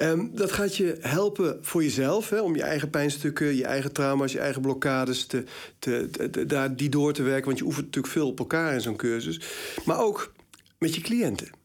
Um, 0.02 0.30
dat 0.34 0.52
gaat 0.52 0.76
je 0.76 0.96
helpen 1.00 1.58
voor 1.60 1.82
jezelf, 1.82 2.30
hè, 2.30 2.40
om 2.40 2.56
je 2.56 2.62
eigen 2.62 2.90
pijnstukken, 2.90 3.56
je 3.56 3.64
eigen 3.64 3.92
trauma's, 3.92 4.32
je 4.32 4.38
eigen 4.38 4.62
blokkades, 4.62 5.26
te, 5.26 5.44
te, 5.78 6.08
te, 6.30 6.46
daar, 6.46 6.76
die 6.76 6.88
door 6.88 7.12
te 7.12 7.22
werken. 7.22 7.46
Want 7.46 7.58
je 7.58 7.64
oefent 7.64 7.84
natuurlijk 7.84 8.12
veel 8.12 8.28
op 8.28 8.38
elkaar 8.38 8.74
in 8.74 8.80
zo'n 8.80 8.96
cursus. 8.96 9.40
Maar 9.84 10.00
ook 10.00 10.32
met 10.78 10.94
je 10.94 11.00
cliënten. 11.00 11.62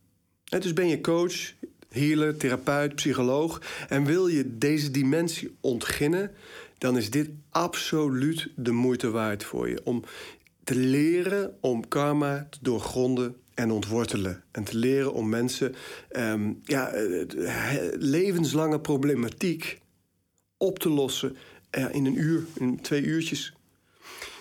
Dus 0.50 0.74
ben 0.74 0.88
je 0.88 1.02
coach, 1.02 1.54
healer, 1.90 2.38
therapeut, 2.38 2.96
psycholoog 2.96 3.62
en 3.90 4.06
wil 4.06 4.28
je 4.28 4.58
deze 4.58 4.92
dimensie 4.92 5.56
ontginnen, 5.60 6.32
dan 6.78 6.98
is 6.98 7.10
dit 7.10 7.30
absoluut 7.50 8.48
de 8.56 8.72
moeite 8.72 9.10
waard 9.10 9.44
voor 9.44 9.70
je. 9.70 9.82
Om 9.84 10.04
te 10.64 10.76
leren 10.76 11.58
om 11.62 11.88
karma 11.88 12.48
te 12.50 12.58
doorgronden 12.62 13.36
en 13.54 13.72
ontwortelen. 13.72 14.44
En 14.52 14.64
te 14.64 14.78
leren 14.78 15.14
om 15.14 15.30
mensen 15.30 15.76
um, 16.12 16.60
ja, 16.64 16.92
levenslange 17.98 18.80
problematiek 18.80 19.80
op 20.58 20.80
te 20.80 20.90
lossen 20.90 21.38
uh, 21.78 21.94
in 21.94 22.06
een 22.06 22.20
uur, 22.20 22.44
in 22.56 22.82
twee 22.82 23.02
uurtjes. 23.02 23.54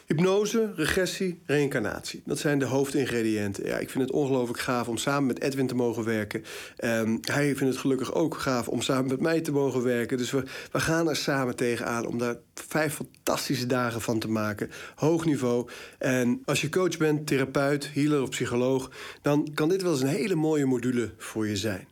Hypnose, 0.09 0.73
regressie, 0.75 1.43
reïncarnatie. 1.47 2.23
Dat 2.25 2.39
zijn 2.39 2.59
de 2.59 2.65
hoofdingrediënten. 2.65 3.67
Ja, 3.67 3.79
ik 3.79 3.91
vind 3.91 4.05
het 4.05 4.13
ongelooflijk 4.13 4.61
gaaf 4.61 4.89
om 4.89 4.97
samen 4.97 5.27
met 5.27 5.41
Edwin 5.41 5.67
te 5.67 5.75
mogen 5.75 6.05
werken. 6.05 6.45
Um, 6.85 7.19
hij 7.21 7.45
vindt 7.45 7.73
het 7.73 7.77
gelukkig 7.77 8.15
ook 8.15 8.39
gaaf 8.39 8.69
om 8.69 8.83
samen 8.83 9.09
met 9.09 9.21
mij 9.21 9.41
te 9.41 9.53
mogen 9.53 9.83
werken. 9.83 10.17
Dus 10.19 10.31
we, 10.31 10.43
we 10.73 10.81
gaan 10.81 11.09
er 11.09 11.17
samen 11.17 11.57
tegenaan 11.57 12.07
om 12.07 12.19
daar 12.19 12.37
vijf 12.55 12.95
fantastische 12.95 13.67
dagen 13.67 14.01
van 14.01 14.19
te 14.19 14.29
maken. 14.29 14.71
Hoog 14.95 15.25
niveau. 15.25 15.69
En 15.99 16.43
als 16.45 16.61
je 16.61 16.69
coach 16.69 16.97
bent, 16.97 17.27
therapeut, 17.27 17.91
healer 17.93 18.23
of 18.23 18.29
psycholoog... 18.29 18.91
dan 19.23 19.51
kan 19.55 19.69
dit 19.69 19.83
wel 19.83 19.93
eens 19.93 20.01
een 20.01 20.09
hele 20.09 20.35
mooie 20.35 20.67
module 20.67 21.13
voor 21.19 21.49
je 21.49 21.57
zijn. 21.57 21.89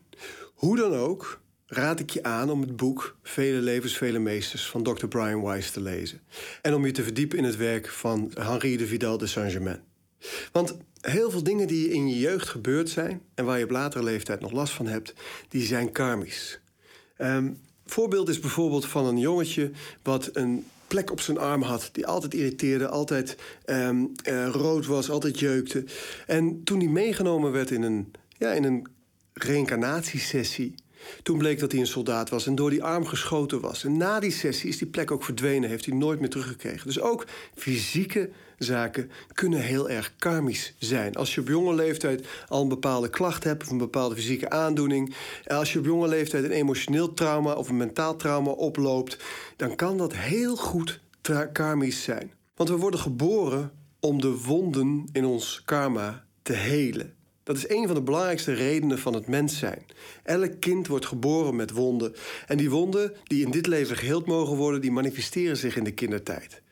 Hoe 0.55 0.77
dan 0.77 0.95
ook, 0.95 1.41
raad 1.67 2.01
ik 2.01 2.11
je 2.11 2.23
aan 2.23 2.51
om 2.51 2.61
het 2.61 2.77
boek 2.77 3.17
Vele 3.23 3.61
Levens, 3.61 3.97
Vele 3.97 4.19
Meesters 4.19 4.67
van 4.67 4.83
Dr. 4.83 5.07
Brian 5.07 5.43
Weiss 5.43 5.71
te 5.71 5.81
lezen. 5.81 6.21
En 6.63 6.75
om 6.75 6.87
je 6.87 6.93
te 6.93 7.03
verdiepen 7.03 7.39
in 7.39 7.45
het 7.45 7.57
werk 7.57 7.89
van 7.89 8.31
Henri 8.35 8.77
de 8.77 8.87
Vidal 8.87 9.19
de 9.19 9.27
Saint-Germain. 9.27 9.81
Want 10.53 10.77
heel 11.01 11.31
veel 11.31 11.43
dingen 11.43 11.67
die 11.67 11.93
in 11.93 12.09
je 12.09 12.19
jeugd 12.19 12.49
gebeurd 12.49 12.89
zijn 12.89 13.23
en 13.35 13.45
waar 13.45 13.59
je 13.59 13.65
op 13.65 13.71
latere 13.71 14.05
leeftijd 14.05 14.41
nog 14.41 14.53
last 14.53 14.73
van 14.73 14.87
hebt, 14.87 15.15
die 15.49 15.63
zijn 15.63 15.93
karmisch. 15.93 16.61
Um, 17.19 17.61
voorbeeld 17.87 18.29
is 18.29 18.41
bijvoorbeeld 18.41 18.87
van 18.87 19.07
een 19.07 19.19
jongetje 19.19 19.71
wat 20.03 20.31
een 20.33 20.67
plek 20.87 21.11
op 21.11 21.21
zijn 21.21 21.39
arm 21.39 21.63
had 21.63 21.89
die 21.93 22.07
altijd 22.07 22.35
irriteerde, 22.35 22.89
altijd 22.89 23.37
um, 23.67 24.13
uh, 24.29 24.49
rood 24.49 24.87
was, 24.87 25.11
altijd 25.11 25.39
jeukte. 25.39 25.85
En 26.27 26.65
toen 26.65 26.79
hij 26.79 26.89
meegenomen 26.89 27.53
werd 27.53 27.71
in 27.71 27.83
een, 27.83 28.13
ja, 28.39 28.53
in 28.53 28.65
een 28.65 28.87
reïncarnatiesessie 29.33 30.75
toen 31.23 31.39
bleek 31.39 31.59
dat 31.59 31.73
hij 31.73 31.81
een 31.81 31.87
soldaat 31.87 32.31
was 32.31 32.47
en 32.47 32.55
door 32.55 32.71
die 32.71 32.83
arm 32.83 33.07
geschoten 33.07 33.61
was. 33.61 33.85
En 33.85 33.97
na 33.97 34.21
die 34.21 34.31
sessie 34.31 34.69
is 34.69 34.79
die 34.79 34.89
plek 34.89 35.11
ook 35.11 35.25
verdwenen, 35.25 35.69
heeft 35.69 35.87
hij 35.87 35.95
nooit 35.95 36.21
meer 36.21 36.31
teruggekregen. 36.31 36.87
Dus 36.87 37.01
ook 37.01 37.27
fysieke 37.55 38.31
zaken 38.59 39.11
kunnen 39.33 39.61
heel 39.61 39.91
erg 39.91 40.13
karmisch 40.19 40.75
zijn. 40.79 41.15
Als 41.15 41.35
je 41.35 41.41
op 41.41 41.49
jonge 41.49 41.75
leeftijd 41.75 42.27
al 42.49 42.63
een 42.63 42.69
bepaalde 42.69 43.11
klacht 43.11 43.45
hebt 43.45 43.63
of 43.63 43.71
een 43.71 43.79
bepaalde 43.79 44.15
fysieke 44.15 44.51
aandoening, 44.51 45.15
als 45.47 45.73
je 45.73 45.79
op 45.79 45.85
jonge 45.85 46.09
leeftijd 46.09 46.45
een 46.45 46.51
emotioneel 46.51 47.15
trauma 47.15 47.53
of 47.53 47.69
een 47.69 47.77
mentaal 47.77 48.17
trauma 48.17 48.51
oploopt, 48.51 49.17
dan 49.57 49.77
kan 49.77 49.99
dat 49.99 50.17
heel 50.17 50.57
goed 50.57 51.01
karmisch 51.53 52.03
zijn. 52.03 52.33
Want 52.55 52.69
we 52.69 52.77
worden 52.77 53.01
geboren 53.01 53.73
om 54.01 54.21
de 54.21 54.43
wonden 54.43 55.09
in 55.13 55.25
ons 55.25 55.63
karma 55.65 56.25
te 56.43 56.53
helen. 56.53 57.16
Dat 57.47 57.57
is 57.57 57.69
een 57.69 57.87
van 57.87 57.95
de 57.95 58.03
belangrijkste 58.03 58.53
redenen 58.53 58.99
van 58.99 59.15
het 59.15 59.27
mens 59.27 59.59
zijn. 59.59 59.87
Elk 60.23 60.61
kind 60.61 60.87
wordt 60.87 61.07
geboren 61.07 61.57
met 61.57 61.71
wonden. 61.71 62.15
En 62.47 62.57
die 62.57 62.71
wonden 62.71 63.13
die 63.25 63.45
in 63.45 63.51
dit 63.51 63.67
leven 63.67 63.97
geheeld 63.97 64.27
mogen 64.27 64.57
worden, 64.57 64.81
die 64.81 64.91
manifesteren 64.91 65.57
zich 65.57 65.77
in 65.77 65.85
de 65.85 65.93
kindertijd. 65.93 66.63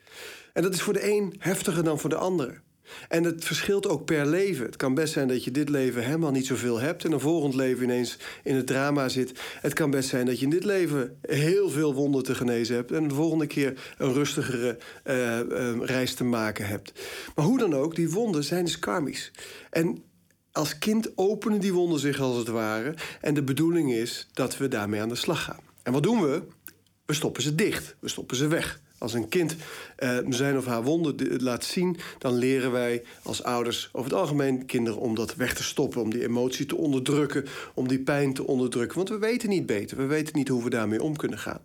En 0.53 0.63
dat 0.63 0.73
is 0.73 0.81
voor 0.81 0.93
de 0.93 1.11
een 1.11 1.35
heftiger 1.39 1.83
dan 1.83 1.99
voor 1.99 2.09
de 2.09 2.15
ander. 2.15 2.61
En 3.09 3.23
het 3.23 3.45
verschilt 3.45 3.87
ook 3.87 4.05
per 4.05 4.25
leven. 4.25 4.65
Het 4.65 4.75
kan 4.75 4.93
best 4.93 5.13
zijn 5.13 5.27
dat 5.27 5.43
je 5.43 5.51
dit 5.51 5.69
leven 5.69 6.03
helemaal 6.03 6.31
niet 6.31 6.45
zoveel 6.45 6.79
hebt 6.79 7.05
en 7.05 7.11
een 7.11 7.19
volgend 7.19 7.55
leven 7.55 7.83
ineens 7.83 8.17
in 8.43 8.55
het 8.55 8.67
drama 8.67 9.09
zit. 9.09 9.39
Het 9.61 9.73
kan 9.73 9.91
best 9.91 10.09
zijn 10.09 10.25
dat 10.25 10.39
je 10.39 10.45
in 10.45 10.51
dit 10.51 10.63
leven 10.63 11.17
heel 11.21 11.69
veel 11.69 11.93
wonden 11.93 12.23
te 12.23 12.35
genezen 12.35 12.75
hebt 12.75 12.91
en 12.91 13.07
de 13.07 13.15
volgende 13.15 13.47
keer 13.47 13.93
een 13.97 14.13
rustigere 14.13 14.77
uh, 15.05 15.39
uh, 15.39 15.81
reis 15.81 16.13
te 16.13 16.23
maken 16.23 16.67
hebt. 16.67 16.91
Maar 17.35 17.45
hoe 17.45 17.57
dan 17.57 17.73
ook, 17.73 17.95
die 17.95 18.09
wonden 18.09 18.43
zijn 18.43 18.65
dus 18.65 18.79
karmisch. 18.79 19.31
En 19.69 20.03
als 20.55 20.77
kind 20.77 21.11
openen 21.15 21.59
die 21.59 21.73
wonden 21.73 21.99
zich 21.99 22.19
als 22.19 22.37
het 22.37 22.47
ware. 22.47 22.93
En 23.21 23.33
de 23.33 23.43
bedoeling 23.43 23.93
is 23.93 24.27
dat 24.33 24.57
we 24.57 24.67
daarmee 24.67 25.01
aan 25.01 25.09
de 25.09 25.15
slag 25.15 25.43
gaan. 25.43 25.59
En 25.83 25.93
wat 25.93 26.03
doen 26.03 26.21
we? 26.21 26.41
We 27.05 27.13
stoppen 27.13 27.41
ze 27.41 27.55
dicht. 27.55 27.95
We 27.99 28.09
stoppen 28.09 28.37
ze 28.37 28.47
weg. 28.47 28.79
Als 28.97 29.13
een 29.13 29.29
kind 29.29 29.55
uh, 29.99 30.17
zijn 30.29 30.57
of 30.57 30.65
haar 30.65 30.83
wonden 30.83 31.43
laat 31.43 31.63
zien, 31.63 31.97
dan 32.17 32.33
leren 32.33 32.71
wij 32.71 33.03
als 33.23 33.43
ouders 33.43 33.89
over 33.91 34.11
het 34.11 34.19
algemeen 34.19 34.65
kinderen 34.65 34.99
om 34.99 35.15
dat 35.15 35.35
weg 35.35 35.53
te 35.53 35.63
stoppen, 35.63 36.01
om 36.01 36.09
die 36.09 36.23
emotie 36.23 36.65
te 36.65 36.75
onderdrukken, 36.75 37.45
om 37.73 37.87
die 37.87 37.99
pijn 37.99 38.33
te 38.33 38.47
onderdrukken. 38.47 38.97
Want 38.97 39.09
we 39.09 39.17
weten 39.17 39.49
niet 39.49 39.65
beter, 39.65 39.97
we 39.97 40.05
weten 40.05 40.37
niet 40.37 40.47
hoe 40.47 40.63
we 40.63 40.69
daarmee 40.69 41.03
om 41.03 41.15
kunnen 41.15 41.39
gaan. 41.39 41.61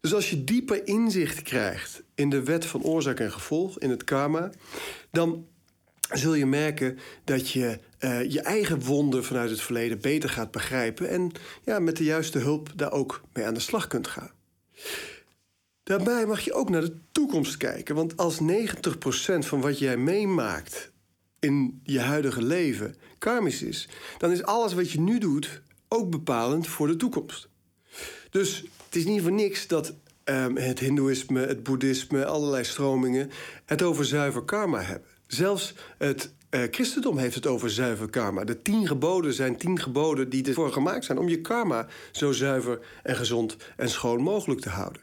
Dus 0.00 0.14
als 0.14 0.30
je 0.30 0.44
dieper 0.44 0.86
inzicht 0.86 1.42
krijgt 1.42 2.02
in 2.14 2.30
de 2.30 2.42
wet 2.42 2.66
van 2.66 2.82
oorzaak 2.82 3.20
en 3.20 3.32
gevolg, 3.32 3.78
in 3.78 3.90
het 3.90 4.04
karma, 4.04 4.50
dan 5.10 5.46
zul 6.12 6.34
je 6.34 6.46
merken 6.46 6.98
dat 7.24 7.50
je 7.50 7.78
uh, 8.00 8.30
je 8.30 8.40
eigen 8.40 8.80
wonden 8.80 9.24
vanuit 9.24 9.50
het 9.50 9.60
verleden 9.60 10.00
beter 10.00 10.28
gaat 10.28 10.50
begrijpen 10.50 11.08
en 11.08 11.32
ja, 11.64 11.78
met 11.78 11.96
de 11.96 12.04
juiste 12.04 12.38
hulp 12.38 12.72
daar 12.76 12.92
ook 12.92 13.20
mee 13.32 13.46
aan 13.46 13.54
de 13.54 13.60
slag 13.60 13.86
kunt 13.86 14.08
gaan. 14.08 14.30
Daarbij 15.82 16.26
mag 16.26 16.40
je 16.40 16.52
ook 16.52 16.70
naar 16.70 16.80
de 16.80 16.96
toekomst 17.12 17.56
kijken, 17.56 17.94
want 17.94 18.16
als 18.16 18.38
90% 18.40 18.42
van 19.38 19.60
wat 19.60 19.78
jij 19.78 19.96
meemaakt 19.96 20.90
in 21.38 21.80
je 21.84 22.00
huidige 22.00 22.42
leven 22.42 22.94
karmisch 23.18 23.62
is, 23.62 23.88
dan 24.18 24.30
is 24.30 24.42
alles 24.42 24.74
wat 24.74 24.90
je 24.90 25.00
nu 25.00 25.18
doet 25.18 25.62
ook 25.88 26.10
bepalend 26.10 26.66
voor 26.66 26.86
de 26.86 26.96
toekomst. 26.96 27.48
Dus 28.30 28.64
het 28.84 28.96
is 28.96 29.04
niet 29.04 29.22
voor 29.22 29.32
niks 29.32 29.66
dat 29.66 29.94
um, 30.24 30.56
het 30.56 30.78
Hindoeïsme, 30.78 31.40
het 31.40 31.62
Boeddhisme, 31.62 32.24
allerlei 32.24 32.64
stromingen 32.64 33.30
het 33.64 33.82
over 33.82 34.04
zuiver 34.04 34.42
karma 34.42 34.80
hebben. 34.80 35.08
Zelfs 35.32 35.74
het 35.98 36.32
uh, 36.50 36.62
christendom 36.70 37.18
heeft 37.18 37.34
het 37.34 37.46
over 37.46 37.70
zuiver 37.70 38.10
karma. 38.10 38.44
De 38.44 38.62
tien 38.62 38.86
geboden 38.86 39.32
zijn 39.32 39.56
tien 39.56 39.80
geboden 39.80 40.28
die 40.28 40.46
ervoor 40.46 40.72
gemaakt 40.72 41.04
zijn 41.04 41.18
om 41.18 41.28
je 41.28 41.40
karma 41.40 41.86
zo 42.12 42.32
zuiver 42.32 42.78
en 43.02 43.16
gezond 43.16 43.56
en 43.76 43.88
schoon 43.88 44.20
mogelijk 44.20 44.60
te 44.60 44.68
houden. 44.68 45.02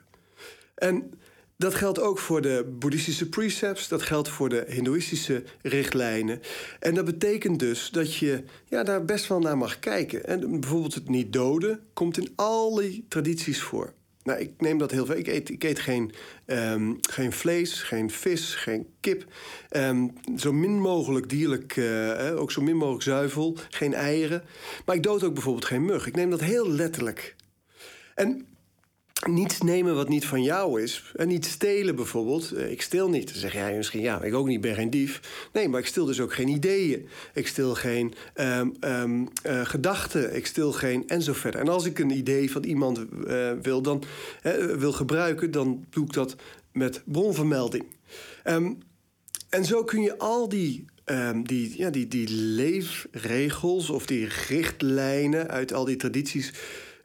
En 0.76 1.14
dat 1.58 1.76
geldt 1.76 2.00
ook 2.00 2.20
voor 2.20 2.42
de 2.42 2.76
boeddhistische 2.80 3.30
precepts, 3.30 3.88
dat 3.88 4.02
geldt 4.02 4.30
voor 4.30 4.50
de 4.50 4.66
hindoeïstische 4.68 5.44
richtlijnen. 5.62 6.42
En 6.80 6.94
dat 6.94 7.06
betekent 7.06 7.60
dus 7.60 7.90
dat 7.90 8.16
je 8.16 8.44
ja, 8.66 8.84
daar 8.84 9.06
best 9.06 9.28
wel 9.28 9.40
naar 9.40 9.58
mag 9.58 9.80
kijken. 9.80 10.26
En 10.26 10.60
bijvoorbeeld 10.60 10.94
het 10.94 11.10
niet 11.10 11.34
doden 11.34 11.80
komt 11.94 12.18
in 12.18 12.34
al 12.36 12.76
die 12.76 13.06
tradities 13.08 13.62
voor. 13.62 13.94
Nou, 14.28 14.40
ik 14.40 14.52
neem 14.58 14.78
dat 14.78 14.92
heel 14.92 15.06
veel. 15.06 15.16
Ik 15.16 15.64
eet, 15.64 15.80
geen, 15.80 16.12
um, 16.46 16.98
geen 17.02 17.32
vlees, 17.32 17.82
geen 17.82 18.12
vis, 18.12 18.56
geen 18.56 18.88
kip. 19.00 19.26
Um, 19.72 20.14
zo 20.38 20.54
min 20.54 20.80
mogelijk 20.80 21.30
dierlijk, 21.30 21.76
uh, 21.76 22.40
ook 22.42 22.52
zo 22.52 22.62
min 22.62 22.78
mogelijk 22.78 23.04
zuivel. 23.04 23.58
Geen 23.70 23.94
eieren. 23.94 24.44
Maar 24.86 24.96
ik 24.96 25.04
dood 25.04 25.24
ook 25.24 25.34
bijvoorbeeld 25.34 25.66
geen 25.66 25.86
mug. 25.86 26.08
Ik 26.08 26.16
neem 26.16 26.30
dat 26.30 26.42
heel 26.42 26.70
letterlijk. 26.70 27.36
En 28.16 28.48
niets 29.26 29.62
nemen 29.62 29.96
wat 29.96 30.10
niet 30.10 30.26
van 30.26 30.44
jou 30.44 30.82
is. 30.82 31.04
En 31.16 31.28
niet 31.28 31.46
stelen 31.46 31.96
bijvoorbeeld. 31.96 32.52
Eh, 32.52 32.72
ik 32.72 32.82
stil 32.82 33.10
niet. 33.10 33.28
Dan 33.28 33.40
zeg 33.40 33.54
jij 33.54 33.76
misschien, 33.76 34.02
ja, 34.02 34.22
ik 34.22 34.34
ook 34.34 34.48
niet, 34.48 34.62
ben 34.62 34.76
geen 34.76 34.90
dief. 34.90 35.22
Nee, 35.54 35.70
maar 35.70 35.80
ik 35.80 35.86
stil 35.86 36.06
dus 36.06 36.20
ook 36.20 36.34
geen 36.34 36.48
ideeën. 36.48 37.08
Ik 37.34 37.48
stil 37.48 37.76
geen 37.76 38.14
um, 38.36 38.74
um, 38.80 39.28
uh, 39.46 39.66
gedachten. 39.66 40.36
Ik 40.36 40.46
stil 40.46 40.72
geen 40.72 41.08
en 41.08 41.22
zo 41.22 41.34
verder. 41.34 41.62
En 41.62 41.68
als 41.68 41.86
ik 41.86 42.00
een 42.00 42.12
idee 42.12 42.52
van 42.52 42.64
iemand 42.64 43.06
uh, 43.28 43.52
wil, 43.62 43.82
dan, 43.82 44.04
wil 44.78 44.92
gebruiken... 44.92 45.52
dan 45.52 45.86
doe 45.90 46.06
ik 46.06 46.14
dat 46.14 46.36
met 46.72 47.02
bronvermelding. 47.06 47.86
Um, 48.46 48.78
en 49.50 49.66
zo 49.66 49.84
kun 49.84 50.02
je 50.02 50.18
al 50.18 50.50
die 50.50 50.86
die, 51.44 51.78
ja, 51.78 51.90
die, 51.90 52.08
die 52.08 52.30
leefregels 52.30 53.90
of 53.90 54.06
die 54.06 54.28
richtlijnen 54.48 55.48
uit 55.48 55.74
al 55.74 55.86
die 55.86 55.96
tradities 55.96 56.54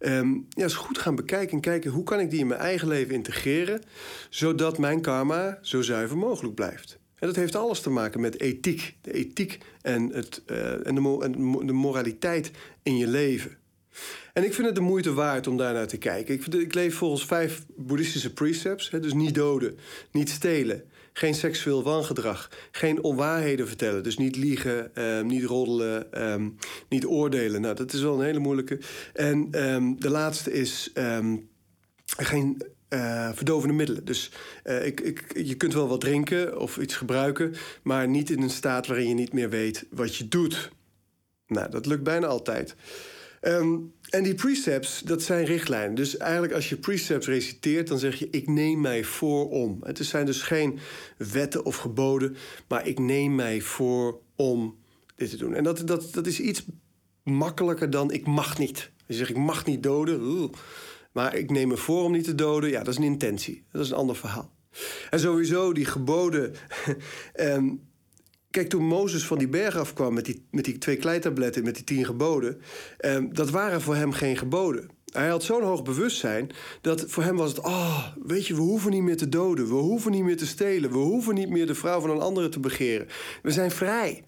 um, 0.05 0.47
ja, 0.49 0.63
eens 0.63 0.75
goed 0.75 0.99
gaan 0.99 1.15
bekijken 1.15 1.55
en 1.55 1.61
kijken 1.61 1.91
hoe 1.91 2.05
kan 2.05 2.21
ik 2.21 2.31
die 2.31 2.41
in 2.41 2.47
mijn 2.47 2.61
eigen 2.61 2.89
leven 2.89 3.15
integreren, 3.15 3.83
zodat 4.31 4.79
mijn 4.79 5.01
karma 5.01 5.59
zo 5.63 5.83
zuiver 5.83 6.17
mogelijk 6.17 6.55
blijft. 6.55 7.01
En 7.19 7.27
dat 7.29 7.37
heeft 7.37 7.57
alles 7.57 7.81
te 7.81 7.91
maken 7.91 8.21
met 8.21 8.41
ethiek. 8.41 8.97
De 9.01 9.13
ethiek 9.13 9.59
en, 9.83 10.13
het, 10.13 10.43
uh, 10.47 10.87
en, 10.87 10.95
de, 10.95 11.19
en 11.21 11.67
de 11.67 11.73
moraliteit 11.73 12.51
in 12.83 12.97
je 12.97 13.07
leven. 13.07 13.57
En 14.33 14.45
ik 14.45 14.55
vind 14.55 14.67
het 14.67 14.77
de 14.77 14.81
moeite 14.81 15.13
waard 15.13 15.47
om 15.47 15.57
daar 15.57 15.73
naar 15.73 15.87
te 15.87 15.97
kijken. 15.97 16.35
Ik, 16.35 16.47
ik 16.47 16.75
leef 16.75 16.95
volgens 16.95 17.27
vijf 17.27 17.65
boeddhistische 17.77 18.33
precepts. 18.33 18.91
Hè, 18.91 19.01
dus 19.01 19.13
niet 19.13 19.35
doden, 19.35 19.79
niet 20.11 20.31
stelen, 20.31 20.85
geen 21.13 21.35
seksueel 21.35 21.83
wangedrag, 21.83 22.51
geen 22.71 23.03
onwaarheden 23.03 23.69
vertellen. 23.69 24.03
Dus 24.03 24.19
niet 24.19 24.37
liegen, 24.37 25.03
um, 25.03 25.27
niet 25.27 25.45
roddelen, 25.45 26.23
um, 26.33 26.57
niet 26.89 27.07
oordelen. 27.07 27.61
Nou, 27.61 27.75
dat 27.75 27.93
is 27.93 28.01
wel 28.01 28.15
een 28.15 28.25
hele 28.25 28.39
moeilijke. 28.39 28.79
En 29.13 29.65
um, 29.73 30.01
de 30.01 30.11
laatste 30.11 30.53
is 30.53 30.93
geen 32.05 32.63
uh, 32.93 33.31
verdovende 33.33 33.75
middelen. 33.75 34.05
Dus 34.05 34.31
uh, 34.65 34.87
ik, 34.87 35.01
ik, 35.01 35.25
je 35.37 35.55
kunt 35.55 35.75
wel 35.75 35.89
wat 35.89 36.01
drinken 36.01 36.59
of 36.59 36.77
iets 36.77 36.97
gebruiken, 36.97 37.55
maar 37.83 38.09
niet 38.09 38.31
in 38.31 38.43
een 38.43 38.51
staat 38.51 38.87
waarin 38.87 39.09
je 39.09 39.15
niet 39.15 39.33
meer 39.33 39.51
weet 39.51 39.87
wat 39.91 40.17
je 40.17 40.29
doet. 40.29 40.71
Nou, 41.47 41.71
dat 41.71 41.87
lukt 41.87 42.03
bijna 42.03 42.27
altijd. 42.27 42.75
Um, 43.45 43.93
en 44.09 44.23
die 44.23 44.35
precepts, 44.35 45.01
dat 45.01 45.23
zijn 45.23 45.45
richtlijnen. 45.45 45.95
Dus 45.95 46.17
eigenlijk 46.17 46.53
als 46.53 46.69
je 46.69 46.77
precepts 46.77 47.27
reciteert, 47.27 47.89
dan 47.89 47.99
zeg 47.99 48.19
je: 48.19 48.29
Ik 48.31 48.49
neem 48.49 48.81
mij 48.81 49.05
voor 49.05 49.51
om. 49.51 49.79
Het 49.83 49.99
zijn 49.99 50.27
dus 50.27 50.43
geen 50.43 50.79
wetten 51.17 51.65
of 51.65 51.77
geboden, 51.77 52.37
maar 52.69 52.87
ik 52.87 52.99
neem 52.99 53.35
mij 53.35 53.61
voor 53.61 54.21
om 54.37 54.77
dit 55.17 55.31
te 55.31 55.37
doen. 55.37 55.55
En 55.55 55.65
dat, 55.65 55.87
dat, 55.87 56.13
dat 56.13 56.27
is 56.27 56.41
iets 56.41 56.65
makkelijker 57.23 57.91
dan 57.91 58.11
ik 58.11 58.27
mag 58.27 58.59
niet. 58.59 58.91
Je 59.07 59.15
zegt: 59.15 59.31
Ik 59.31 59.37
mag 59.37 59.67
niet 59.67 59.83
doden. 59.83 60.51
Maar 61.13 61.35
ik 61.35 61.51
neem 61.51 61.69
me 61.69 61.77
voor 61.77 62.05
om 62.05 62.13
niet 62.13 62.25
te 62.25 62.35
doden. 62.35 62.71
Ja, 62.71 62.79
dat 62.79 62.93
is 62.93 62.97
een 62.97 63.05
intentie. 63.05 63.65
Dat 63.73 63.83
is 63.83 63.91
een 63.91 63.97
ander 63.97 64.17
verhaal. 64.17 64.53
En 65.11 65.21
sowieso 65.21 65.73
die 65.73 65.85
geboden. 65.85 66.55
um, 67.41 67.81
Kijk, 68.53 68.69
toen 68.69 68.87
Mozes 68.87 69.27
van 69.27 69.39
die 69.39 69.49
berg 69.49 69.77
afkwam 69.77 70.15
met 70.15 70.25
die, 70.25 70.43
met 70.51 70.65
die 70.65 70.79
twee 70.79 70.97
kleitabletten, 70.97 71.65
met 71.65 71.75
die 71.75 71.85
tien 71.85 72.05
geboden, 72.05 72.61
eh, 72.99 73.19
dat 73.31 73.51
waren 73.51 73.81
voor 73.81 73.95
hem 73.95 74.13
geen 74.13 74.37
geboden. 74.37 74.91
Hij 75.13 75.29
had 75.29 75.43
zo'n 75.43 75.63
hoog 75.63 75.83
bewustzijn 75.83 76.51
dat 76.81 77.05
voor 77.07 77.23
hem 77.23 77.37
was 77.37 77.51
het: 77.51 77.61
oh, 77.61 78.07
weet 78.25 78.47
je, 78.47 78.55
we 78.55 78.61
hoeven 78.61 78.91
niet 78.91 79.03
meer 79.03 79.17
te 79.17 79.29
doden, 79.29 79.69
we 79.69 79.75
hoeven 79.75 80.11
niet 80.11 80.23
meer 80.23 80.37
te 80.37 80.47
stelen, 80.47 80.91
we 80.91 80.99
hoeven 80.99 81.35
niet 81.35 81.49
meer 81.49 81.67
de 81.67 81.75
vrouw 81.75 82.01
van 82.01 82.11
een 82.11 82.21
andere 82.21 82.49
te 82.49 82.61
begeren. 82.61 83.07
We 83.43 83.51
zijn 83.51 83.71
vrij. 83.71 84.25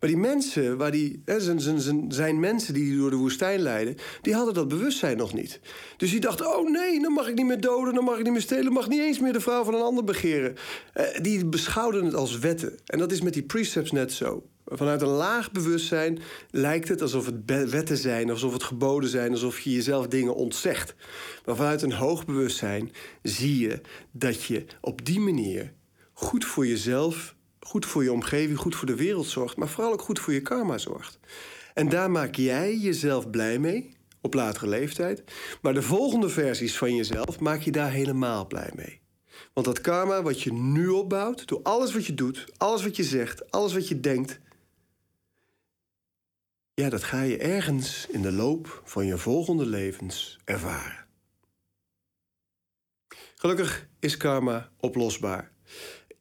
Maar 0.00 0.08
die 0.08 0.18
mensen, 0.18 0.76
waar 0.76 0.90
die, 0.90 1.22
zijn, 1.24 1.60
zijn, 1.60 2.04
zijn 2.12 2.40
mensen 2.40 2.74
die 2.74 2.96
door 2.96 3.10
de 3.10 3.16
woestijn 3.16 3.60
leiden, 3.60 3.96
die 4.22 4.34
hadden 4.34 4.54
dat 4.54 4.68
bewustzijn 4.68 5.16
nog 5.16 5.34
niet. 5.34 5.60
Dus 5.96 6.10
die 6.10 6.20
dachten: 6.20 6.56
oh 6.56 6.70
nee, 6.70 7.00
dan 7.00 7.12
mag 7.12 7.28
ik 7.28 7.34
niet 7.34 7.46
meer 7.46 7.60
doden, 7.60 7.94
dan 7.94 8.04
mag 8.04 8.18
ik 8.18 8.24
niet 8.24 8.32
meer 8.32 8.42
stelen, 8.42 8.72
mag 8.72 8.88
niet 8.88 9.00
eens 9.00 9.20
meer 9.20 9.32
de 9.32 9.40
vrouw 9.40 9.64
van 9.64 9.74
een 9.74 9.80
ander 9.80 10.04
begeren. 10.04 10.54
Eh, 10.92 11.04
die 11.22 11.46
beschouwden 11.46 12.04
het 12.04 12.14
als 12.14 12.38
wetten. 12.38 12.78
En 12.86 12.98
dat 12.98 13.12
is 13.12 13.20
met 13.20 13.32
die 13.32 13.42
precepts 13.42 13.90
net 13.90 14.12
zo. 14.12 14.42
Vanuit 14.66 15.02
een 15.02 15.08
laag 15.08 15.52
bewustzijn 15.52 16.18
lijkt 16.50 16.88
het 16.88 17.02
alsof 17.02 17.26
het 17.26 17.70
wetten 17.70 17.96
zijn, 17.96 18.30
alsof 18.30 18.52
het 18.52 18.62
geboden 18.62 19.10
zijn, 19.10 19.30
alsof 19.30 19.60
je 19.60 19.72
jezelf 19.72 20.06
dingen 20.06 20.34
ontzegt. 20.34 20.94
Maar 21.44 21.56
vanuit 21.56 21.82
een 21.82 21.92
hoog 21.92 22.24
bewustzijn 22.24 22.92
zie 23.22 23.58
je 23.58 23.80
dat 24.10 24.42
je 24.42 24.64
op 24.80 25.04
die 25.04 25.20
manier 25.20 25.72
goed 26.12 26.44
voor 26.44 26.66
jezelf 26.66 27.34
goed 27.70 27.86
voor 27.86 28.02
je 28.02 28.12
omgeving, 28.12 28.58
goed 28.58 28.76
voor 28.76 28.86
de 28.86 28.94
wereld 28.94 29.26
zorgt, 29.26 29.56
maar 29.56 29.68
vooral 29.68 29.92
ook 29.92 30.02
goed 30.02 30.18
voor 30.18 30.32
je 30.32 30.40
karma 30.40 30.78
zorgt. 30.78 31.18
En 31.74 31.88
daar 31.88 32.10
maak 32.10 32.34
jij 32.34 32.76
jezelf 32.76 33.30
blij 33.30 33.58
mee 33.58 33.96
op 34.20 34.34
latere 34.34 34.68
leeftijd. 34.68 35.24
Maar 35.62 35.74
de 35.74 35.82
volgende 35.82 36.28
versies 36.28 36.76
van 36.76 36.94
jezelf 36.94 37.40
maak 37.40 37.60
je 37.60 37.70
daar 37.70 37.90
helemaal 37.90 38.46
blij 38.46 38.70
mee. 38.74 39.00
Want 39.52 39.66
dat 39.66 39.80
karma 39.80 40.22
wat 40.22 40.42
je 40.42 40.52
nu 40.52 40.88
opbouwt, 40.88 41.48
door 41.48 41.60
alles 41.62 41.92
wat 41.92 42.06
je 42.06 42.14
doet, 42.14 42.46
alles 42.56 42.82
wat 42.82 42.96
je 42.96 43.04
zegt, 43.04 43.50
alles 43.50 43.72
wat 43.72 43.88
je 43.88 44.00
denkt, 44.00 44.40
ja, 46.74 46.88
dat 46.88 47.02
ga 47.02 47.22
je 47.22 47.38
ergens 47.38 48.06
in 48.06 48.22
de 48.22 48.32
loop 48.32 48.82
van 48.84 49.06
je 49.06 49.18
volgende 49.18 49.66
levens 49.66 50.38
ervaren. 50.44 51.06
Gelukkig 53.34 53.88
is 53.98 54.16
karma 54.16 54.70
oplosbaar. 54.76 55.49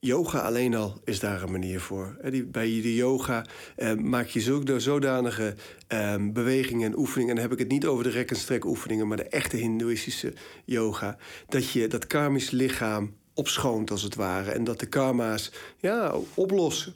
Yoga 0.01 0.39
alleen 0.39 0.75
al 0.75 1.01
is 1.03 1.19
daar 1.19 1.43
een 1.43 1.51
manier 1.51 1.79
voor. 1.79 2.17
Bij 2.45 2.65
de 2.65 2.95
yoga 2.95 3.45
eh, 3.75 3.93
maak 3.93 4.27
je 4.27 4.61
zodanige 4.77 5.55
eh, 5.87 6.15
bewegingen 6.19 6.91
en 6.91 6.97
oefeningen... 6.97 7.29
en 7.29 7.35
dan 7.35 7.43
heb 7.43 7.53
ik 7.53 7.59
het 7.59 7.71
niet 7.71 7.85
over 7.85 8.03
de 8.03 8.09
rek- 8.09 8.29
en 8.29 8.35
strek 8.35 8.65
oefeningen... 8.65 9.07
maar 9.07 9.17
de 9.17 9.23
echte 9.23 9.57
hindoeïstische 9.57 10.33
yoga... 10.65 11.17
dat 11.47 11.71
je 11.71 11.87
dat 11.87 12.07
karmisch 12.07 12.49
lichaam 12.49 13.15
opschoont 13.33 13.91
als 13.91 14.01
het 14.01 14.15
ware... 14.15 14.51
en 14.51 14.63
dat 14.63 14.79
de 14.79 14.85
karma's 14.85 15.51
ja, 15.77 16.15
oplossen. 16.33 16.93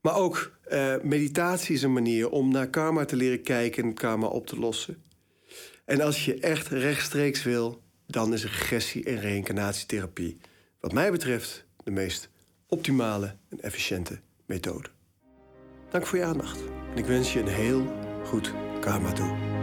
Maar 0.00 0.16
ook 0.16 0.58
eh, 0.62 0.94
meditatie 1.02 1.74
is 1.74 1.82
een 1.82 1.92
manier 1.92 2.28
om 2.30 2.50
naar 2.50 2.68
karma 2.68 3.04
te 3.04 3.16
leren 3.16 3.42
kijken... 3.42 3.84
en 3.84 3.94
karma 3.94 4.26
op 4.26 4.46
te 4.46 4.58
lossen. 4.58 5.02
En 5.84 6.00
als 6.00 6.24
je 6.24 6.38
echt 6.38 6.68
rechtstreeks 6.68 7.42
wil... 7.42 7.82
dan 8.06 8.32
is 8.32 8.42
regressie- 8.42 9.04
en 9.04 9.20
reïncarnatietherapie... 9.20 10.36
wat 10.80 10.92
mij 10.92 11.10
betreft 11.10 11.65
de 11.86 11.92
meest 11.92 12.30
optimale 12.68 13.36
en 13.48 13.60
efficiënte 13.60 14.20
methode. 14.46 14.88
Dank 15.90 16.06
voor 16.06 16.18
je 16.18 16.24
aandacht 16.24 16.60
en 16.90 16.96
ik 16.96 17.04
wens 17.04 17.32
je 17.32 17.40
een 17.40 17.48
heel 17.48 17.92
goed 18.24 18.52
karma 18.80 19.12
toe. 19.12 19.55